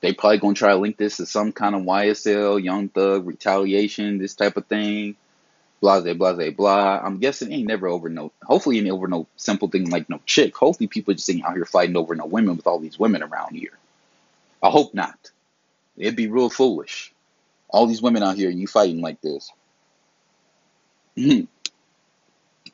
They 0.00 0.12
probably 0.12 0.38
gonna 0.38 0.54
try 0.54 0.70
to 0.70 0.76
link 0.76 0.96
this 0.96 1.16
to 1.16 1.26
some 1.26 1.52
kind 1.52 1.74
of 1.74 1.82
YSL, 1.82 2.62
Young 2.62 2.88
Thug, 2.88 3.26
retaliation, 3.26 4.18
this 4.18 4.34
type 4.34 4.56
of 4.56 4.66
thing 4.66 5.16
blase, 5.80 6.16
blase, 6.16 6.54
blah. 6.54 7.00
I'm 7.02 7.18
guessing 7.18 7.52
ain't 7.52 7.68
never 7.68 7.86
over 7.88 8.08
no. 8.08 8.32
Hopefully, 8.42 8.78
ain't 8.78 8.90
over 8.90 9.08
no 9.08 9.26
simple 9.36 9.68
thing 9.68 9.90
like 9.90 10.08
no 10.08 10.20
chick. 10.26 10.56
Hopefully, 10.56 10.86
people 10.86 11.14
just 11.14 11.30
ain't 11.30 11.44
out 11.44 11.54
here 11.54 11.64
fighting 11.64 11.96
over 11.96 12.14
no 12.14 12.26
women 12.26 12.56
with 12.56 12.66
all 12.66 12.78
these 12.78 12.98
women 12.98 13.22
around 13.22 13.54
here. 13.54 13.76
I 14.62 14.70
hope 14.70 14.94
not. 14.94 15.30
It'd 15.96 16.16
be 16.16 16.28
real 16.28 16.50
foolish. 16.50 17.12
All 17.68 17.86
these 17.86 18.02
women 18.02 18.22
out 18.22 18.36
here, 18.36 18.50
and 18.50 18.58
you 18.58 18.66
fighting 18.66 19.00
like 19.00 19.20
this. 19.20 19.50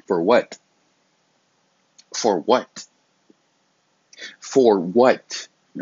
For 0.07 0.23
what? 0.23 0.59
For 2.17 2.39
what? 2.41 2.87
For 4.41 4.79
what? 4.79 5.49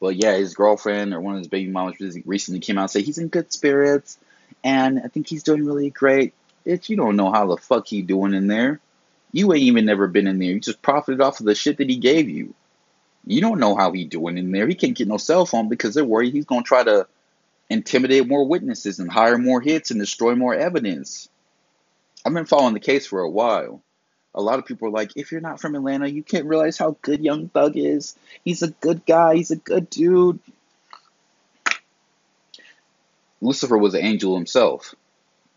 but 0.00 0.16
yeah, 0.16 0.36
his 0.36 0.54
girlfriend 0.54 1.14
or 1.14 1.20
one 1.20 1.34
of 1.34 1.38
his 1.38 1.48
baby 1.48 1.70
mamas 1.70 1.96
recently 2.26 2.60
came 2.60 2.78
out 2.78 2.82
and 2.82 2.90
said 2.90 3.02
he's 3.02 3.18
in 3.18 3.28
good 3.28 3.52
spirits 3.52 4.18
and 4.64 5.00
I 5.04 5.08
think 5.08 5.28
he's 5.28 5.42
doing 5.42 5.64
really 5.64 5.90
great. 5.90 6.32
It's 6.64 6.88
you 6.88 6.96
don't 6.96 7.16
know 7.16 7.30
how 7.30 7.46
the 7.46 7.58
fuck 7.58 7.86
he 7.86 8.02
doing 8.02 8.32
in 8.32 8.46
there. 8.46 8.80
You 9.30 9.52
ain't 9.52 9.64
even 9.64 9.84
never 9.84 10.08
been 10.08 10.26
in 10.26 10.38
there. 10.38 10.48
You 10.48 10.60
just 10.60 10.80
profited 10.80 11.20
off 11.20 11.40
of 11.40 11.46
the 11.46 11.54
shit 11.54 11.76
that 11.78 11.90
he 11.90 11.96
gave 11.96 12.28
you. 12.28 12.54
You 13.26 13.40
don't 13.40 13.60
know 13.60 13.76
how 13.76 13.92
he 13.92 14.04
doing 14.04 14.38
in 14.38 14.50
there. 14.50 14.66
He 14.66 14.74
can't 14.74 14.96
get 14.96 15.08
no 15.08 15.18
cell 15.18 15.44
phone 15.44 15.68
because 15.68 15.94
they're 15.94 16.04
worried 16.04 16.32
he's 16.32 16.46
gonna 16.46 16.62
try 16.62 16.82
to 16.82 17.06
intimidate 17.68 18.26
more 18.26 18.46
witnesses 18.46 18.98
and 18.98 19.10
hire 19.10 19.38
more 19.38 19.60
hits 19.60 19.90
and 19.90 20.00
destroy 20.00 20.34
more 20.34 20.54
evidence. 20.54 21.28
I've 22.24 22.32
been 22.32 22.46
following 22.46 22.74
the 22.74 22.80
case 22.80 23.06
for 23.06 23.20
a 23.20 23.30
while. 23.30 23.82
A 24.34 24.42
lot 24.42 24.58
of 24.58 24.66
people 24.66 24.88
are 24.88 24.92
like, 24.92 25.12
if 25.16 25.30
you're 25.30 25.40
not 25.40 25.60
from 25.60 25.74
Atlanta, 25.74 26.08
you 26.08 26.22
can't 26.22 26.46
realize 26.46 26.76
how 26.76 26.96
good 27.02 27.22
Young 27.22 27.48
Thug 27.48 27.76
is. 27.76 28.16
He's 28.44 28.62
a 28.62 28.70
good 28.70 29.06
guy. 29.06 29.36
He's 29.36 29.50
a 29.50 29.56
good 29.56 29.88
dude. 29.90 30.40
Lucifer 33.40 33.76
was 33.76 33.94
an 33.94 34.04
angel 34.04 34.34
himself. 34.34 34.94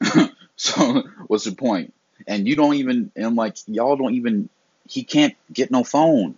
so 0.56 1.04
what's 1.28 1.46
the 1.46 1.54
point? 1.54 1.94
And 2.28 2.48
you 2.48 2.56
don't 2.56 2.76
even 2.76 3.12
and 3.16 3.36
like 3.36 3.58
y'all 3.68 3.96
don't 3.96 4.16
even 4.16 4.50
he 4.88 5.04
can't 5.04 5.36
get 5.52 5.72
no 5.72 5.84
phone. 5.84 6.38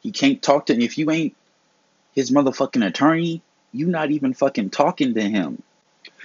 He 0.00 0.12
can't 0.12 0.42
talk 0.42 0.66
to 0.66 0.80
if 0.80 0.98
you 0.98 1.10
ain't 1.10 1.34
his 2.14 2.30
motherfucking 2.30 2.86
attorney, 2.86 3.42
you 3.72 3.86
not 3.86 4.10
even 4.10 4.34
fucking 4.34 4.70
talking 4.70 5.14
to 5.14 5.22
him. 5.22 5.62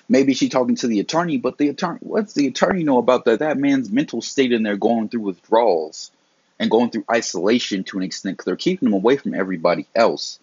Maybe 0.09 0.33
she 0.33 0.49
talking 0.49 0.75
to 0.77 0.87
the 0.87 0.99
attorney, 0.99 1.37
but 1.37 1.57
the 1.57 1.69
attorney 1.69 1.99
what's 2.01 2.33
the 2.33 2.47
attorney 2.47 2.83
know 2.83 2.97
about 2.97 3.25
that? 3.25 3.39
That 3.39 3.57
man's 3.57 3.89
mental 3.89 4.21
state 4.21 4.51
in 4.51 4.63
there 4.63 4.77
going 4.77 5.09
through 5.09 5.21
withdrawals 5.21 6.11
and 6.59 6.69
going 6.69 6.89
through 6.89 7.05
isolation 7.11 7.83
to 7.85 7.97
an 7.97 8.03
extent 8.03 8.37
because 8.37 8.45
they're 8.45 8.55
keeping 8.55 8.89
him 8.89 8.93
away 8.93 9.17
from 9.17 9.33
everybody 9.33 9.87
else 9.95 10.39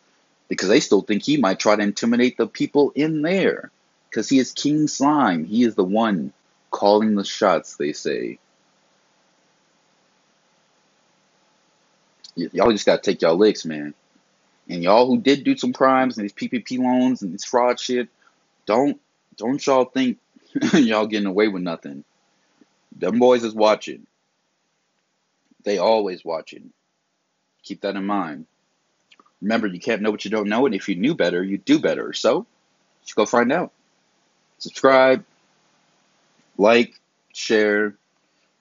because 0.49 0.69
they 0.69 0.81
still 0.81 1.03
think 1.03 1.23
he 1.23 1.37
might 1.37 1.59
try 1.59 1.77
to 1.77 1.83
intimidate 1.83 2.37
the 2.37 2.47
people 2.47 2.93
in 2.95 3.23
there 3.23 3.71
because 4.11 4.29
he 4.29 4.39
is 4.39 4.53
King 4.53 4.89
Slime. 4.89 5.45
He 5.45 5.63
is 5.63 5.77
the 5.77 5.85
one 5.85 6.33
calling 6.71 7.15
the 7.15 7.25
shots, 7.25 7.77
they 7.77 7.93
say. 7.93 8.39
Y- 12.37 12.49
y'all 12.53 12.73
just 12.73 12.87
gotta 12.87 13.01
take 13.01 13.23
y'all 13.23 13.37
licks, 13.37 13.65
man. 13.65 13.95
And 14.69 14.83
y'all 14.83 15.07
who 15.07 15.19
did 15.19 15.45
do 15.45 15.57
some 15.57 15.73
crimes 15.73 16.19
and 16.19 16.25
these 16.25 16.33
PPP 16.33 16.79
loans 16.79 17.23
and 17.23 17.33
this 17.33 17.45
fraud 17.45 17.79
shit, 17.79 18.09
don't 18.67 19.01
don't 19.37 19.65
y'all 19.65 19.85
think 19.85 20.19
y'all 20.75 21.07
getting 21.07 21.27
away 21.27 21.49
with 21.49 21.63
nothing. 21.63 22.05
Them 22.97 23.19
boys 23.19 23.45
is 23.45 23.55
watching. 23.55 24.07
They 25.63 25.79
always 25.79 26.25
watching. 26.25 26.73
Keep 27.63 27.83
that 27.83 27.97
in 27.97 28.07
mind. 28.07 28.47
Remember, 29.41 29.67
you 29.67 29.81
can't 29.81 30.03
know 30.03 30.11
what 30.11 30.25
you 30.25 30.31
don't 30.31 30.49
know, 30.49 30.67
and 30.67 30.75
if 30.75 30.89
you 30.89 30.97
knew 30.97 31.15
better, 31.15 31.43
you'd 31.43 31.65
do 31.65 31.79
better. 31.79 32.13
So, 32.13 32.47
let's 33.01 33.15
go 33.15 33.25
find 33.25 33.53
out 33.53 33.73
subscribe, 34.61 35.25
like, 36.57 36.95
share, 37.33 37.95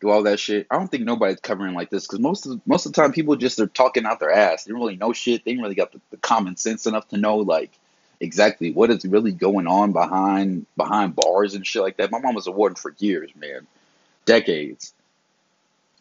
do 0.02 0.10
all 0.10 0.24
that 0.24 0.40
shit. 0.40 0.66
I 0.72 0.78
don't 0.78 0.88
think 0.88 1.04
nobody's 1.04 1.40
covering 1.40 1.76
like 1.76 1.90
this 1.90 2.08
because 2.08 2.20
most 2.20 2.46
of 2.46 2.62
most 2.66 2.86
of 2.86 2.94
the 2.94 3.02
time 3.02 3.12
people 3.12 3.36
just 3.36 3.60
are 3.60 3.68
talking 3.68 4.06
out 4.06 4.20
their 4.20 4.32
ass. 4.32 4.64
They 4.64 4.72
don't 4.72 4.80
really 4.80 4.96
know 4.96 5.14
shit. 5.14 5.44
They 5.44 5.52
ain't 5.52 5.62
really 5.62 5.76
got 5.76 5.92
the, 5.92 6.00
the 6.12 6.18
common 6.18 6.56
sense 6.56 6.86
enough 6.86 7.08
to 7.10 7.18
know 7.18 7.38
like 7.38 7.72
exactly 8.22 8.72
what 8.72 8.90
is 8.90 9.06
really 9.06 9.32
going 9.32 9.68
on 9.68 9.92
behind 9.92 10.66
behind 10.78 11.16
bars 11.16 11.54
and 11.54 11.68
shit 11.68 11.82
like 11.82 11.98
that. 11.98 12.12
My 12.12 12.20
mom 12.20 12.36
was 12.36 12.48
a 12.48 12.52
warden 12.52 12.76
for 12.76 12.96
years, 12.98 13.32
man, 13.36 13.68
decades. 14.26 14.94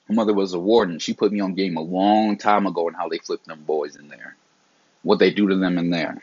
My 0.09 0.15
mother 0.15 0.33
was 0.33 0.55
a 0.55 0.59
warden. 0.59 1.01
She 1.01 1.13
put 1.13 1.33
me 1.33 1.41
on 1.41 1.55
game 1.55 1.77
a 1.77 1.83
long 1.83 2.39
time 2.39 2.67
ago 2.67 2.87
and 2.89 2.97
how 2.97 3.09
they 3.09 3.19
flip 3.19 3.45
them 3.45 3.65
boys 3.67 3.97
in 3.97 4.09
there, 4.09 4.37
what 5.03 5.19
they 5.19 5.31
do 5.31 5.49
to 5.49 5.57
them 5.57 5.77
in 5.77 5.91
there, 5.91 6.23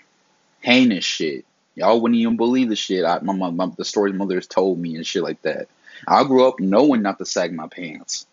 heinous 0.61 1.05
shit. 1.05 1.45
Y'all 1.75 1.99
wouldn't 1.99 2.19
even 2.19 2.37
believe 2.37 2.69
the 2.69 2.75
shit 2.75 3.03
I, 3.03 3.19
my, 3.19 3.33
my, 3.33 3.49
my, 3.49 3.71
the 3.77 3.85
stories 3.85 4.15
mothers 4.15 4.47
told 4.47 4.79
me 4.79 4.95
and 4.95 5.05
shit 5.05 5.23
like 5.23 5.41
that. 5.41 5.67
I 6.07 6.23
grew 6.23 6.47
up 6.47 6.59
knowing 6.59 7.01
not 7.01 7.17
to 7.19 7.25
sag 7.25 7.53
my 7.53 7.67
pants. 7.67 8.25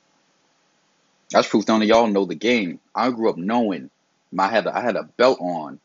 That's 1.30 1.48
proof 1.48 1.68
of 1.68 1.82
y'all 1.82 2.06
know 2.06 2.24
the 2.24 2.34
game. 2.34 2.78
I 2.94 3.10
grew 3.10 3.30
up 3.30 3.36
knowing 3.36 3.90
I 4.38 4.48
had 4.48 4.66
a, 4.66 4.76
I 4.76 4.80
had 4.80 4.96
a 4.96 5.04
belt 5.04 5.38
on 5.40 5.80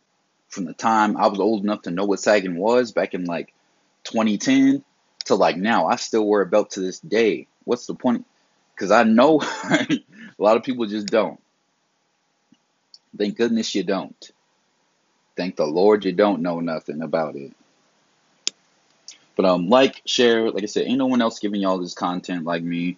from 0.50 0.66
the 0.66 0.74
time 0.74 1.18
I 1.18 1.28
was 1.28 1.40
old 1.40 1.64
enough 1.64 1.84
to 1.84 1.92
know 1.92 2.06
what 2.06 2.20
sagging 2.20 2.58
was 2.58 2.92
back 2.92 3.14
in 3.14 3.26
like 3.26 3.54
2010 4.04 4.84
to 5.26 5.36
like 5.36 5.58
now. 5.58 5.88
I 5.88 5.96
still 5.96 6.28
wear 6.28 6.42
a 6.42 6.46
belt 6.46 6.72
to 6.72 6.80
this 6.80 7.00
day. 7.00 7.48
What's 7.64 7.86
the 7.86 7.96
point? 7.96 8.26
Because 8.74 8.92
I 8.92 9.04
know 9.04 9.42
a 9.64 9.88
lot 10.38 10.58
of 10.58 10.64
people 10.64 10.86
just 10.86 11.08
don't. 11.08 11.40
Thank 13.18 13.38
goodness 13.38 13.74
you 13.74 13.84
don't. 13.84 14.32
Thank 15.38 15.56
the 15.56 15.66
Lord 15.66 16.04
you 16.04 16.12
don't 16.12 16.42
know 16.42 16.60
nothing 16.60 17.02
about 17.02 17.36
it. 17.36 17.54
But 19.36 19.46
um, 19.46 19.70
like, 19.70 20.02
share, 20.06 20.50
like 20.50 20.64
I 20.64 20.66
said, 20.66 20.88
ain't 20.88 20.98
no 20.98 21.06
one 21.06 21.22
else 21.22 21.38
giving 21.38 21.62
y'all 21.62 21.78
this 21.78 21.94
content 21.94 22.44
like 22.44 22.64
me. 22.64 22.98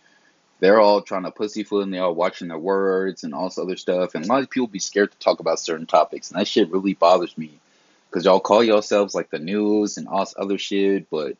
They're 0.62 0.80
all 0.80 1.02
trying 1.02 1.23
to 1.23 1.32
pussyfoot 1.32 1.84
and 1.84 1.93
they 1.93 1.99
all 1.99 2.15
watching 2.15 2.47
their 2.47 2.58
words 2.58 3.25
and 3.25 3.34
all 3.34 3.49
this 3.49 3.58
other 3.58 3.75
stuff. 3.75 4.15
And 4.15 4.23
a 4.23 4.28
lot 4.28 4.41
of 4.41 4.49
people 4.49 4.67
be 4.67 4.80
scared 4.80 5.12
to 5.12 5.19
talk 5.19 5.41
about 5.41 5.60
certain 5.60 5.86
topics, 5.86 6.32
and 6.32 6.39
that 6.39 6.47
shit 6.47 6.71
really 6.71 6.93
bothers 6.93 7.38
me. 7.38 7.60
Cause 8.12 8.25
y'all 8.25 8.39
call 8.39 8.63
yourselves 8.63 9.13
like 9.13 9.30
the 9.30 9.38
news 9.38 9.97
and 9.97 10.08
all 10.08 10.21
this 10.21 10.34
other 10.36 10.58
shit, 10.58 11.10
but 11.12 11.38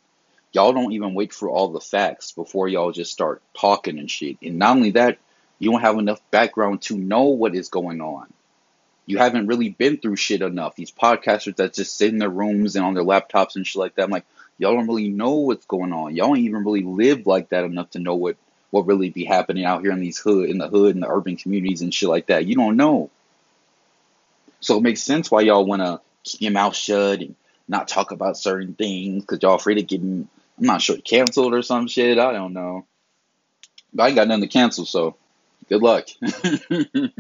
y'all 0.52 0.72
don't 0.74 0.92
even 0.92 1.16
wait 1.16 1.34
for 1.34 1.50
all 1.50 1.70
the 1.70 1.80
facts 1.80 2.32
before 2.32 2.68
y'all 2.68 2.92
just 2.92 3.12
start 3.12 3.42
talking 3.58 3.98
and 3.98 4.12
shit. 4.12 4.38
And 4.44 4.60
not 4.60 4.76
only 4.76 4.92
that, 4.92 5.18
you 5.58 5.72
don't 5.72 5.82
have 5.82 5.98
enough 5.98 6.22
background 6.30 6.84
to 6.84 6.98
know 6.98 7.24
what 7.24 7.56
is 7.56 7.70
going 7.70 8.02
on. 8.02 8.32
You 9.10 9.18
haven't 9.18 9.48
really 9.48 9.70
been 9.70 9.98
through 9.98 10.16
shit 10.18 10.44
enough. 10.44 10.76
These 10.76 10.92
podcasters 10.92 11.56
that 11.56 11.74
just 11.74 11.98
sit 11.98 12.10
in 12.10 12.20
their 12.20 12.30
rooms 12.30 12.76
and 12.76 12.86
on 12.86 12.94
their 12.94 13.04
laptops 13.04 13.56
and 13.56 13.66
shit 13.66 13.80
like 13.80 13.96
that. 13.96 14.04
I'm 14.04 14.12
like, 14.12 14.26
y'all 14.60 14.76
don't 14.76 14.86
really 14.86 15.10
know 15.10 15.32
what's 15.32 15.66
going 15.66 15.92
on. 15.92 16.16
Y'all 16.16 16.28
don't 16.28 16.38
even 16.38 16.64
really 16.64 16.84
live 16.84 17.26
like 17.26 17.50
that 17.50 17.64
enough 17.64 17.90
to 17.92 18.00
know 18.00 18.14
what 18.14 18.38
what 18.70 18.86
really 18.86 19.10
be 19.10 19.26
happening 19.26 19.66
out 19.66 19.82
here 19.82 19.92
in 19.92 20.00
these 20.00 20.20
hood 20.20 20.48
in 20.48 20.60
the 20.60 20.68
hood 20.68 20.94
and 20.94 21.02
the 21.02 21.10
urban 21.10 21.38
communities 21.38 21.82
and 21.82 21.92
shit 21.92 22.08
like 22.08 22.28
that. 22.28 22.46
You 22.46 22.56
don't 22.56 22.78
know. 22.78 23.10
So 24.60 24.78
it 24.78 24.84
makes 24.84 25.02
sense 25.02 25.32
why 25.32 25.42
y'all 25.42 25.66
wanna 25.66 26.02
keep 26.24 26.42
your 26.42 26.52
mouth 26.52 26.76
shut 26.76 27.22
and 27.22 27.36
not 27.68 27.88
talk 27.88 28.12
about 28.12 28.38
certain 28.38 28.76
things 28.76 29.24
because 29.24 29.42
y'all 29.42 29.56
afraid 29.56 29.80
of 29.80 29.88
getting 29.88 30.30
I'm 30.60 30.66
not 30.68 30.84
sure 30.84 30.98
canceled 30.98 31.56
or 31.56 31.64
some 31.64 31.88
shit. 31.88 32.20
I 32.20 32.32
don't 32.32 32.54
know. 32.54 32.86
But 33.92 34.04
I 34.04 34.08
ain't 34.10 34.16
got 34.18 34.28
nothing 34.28 34.44
to 34.44 34.48
cancel, 34.50 34.86
so 34.86 35.16
good 35.68 35.82
luck. 35.82 36.10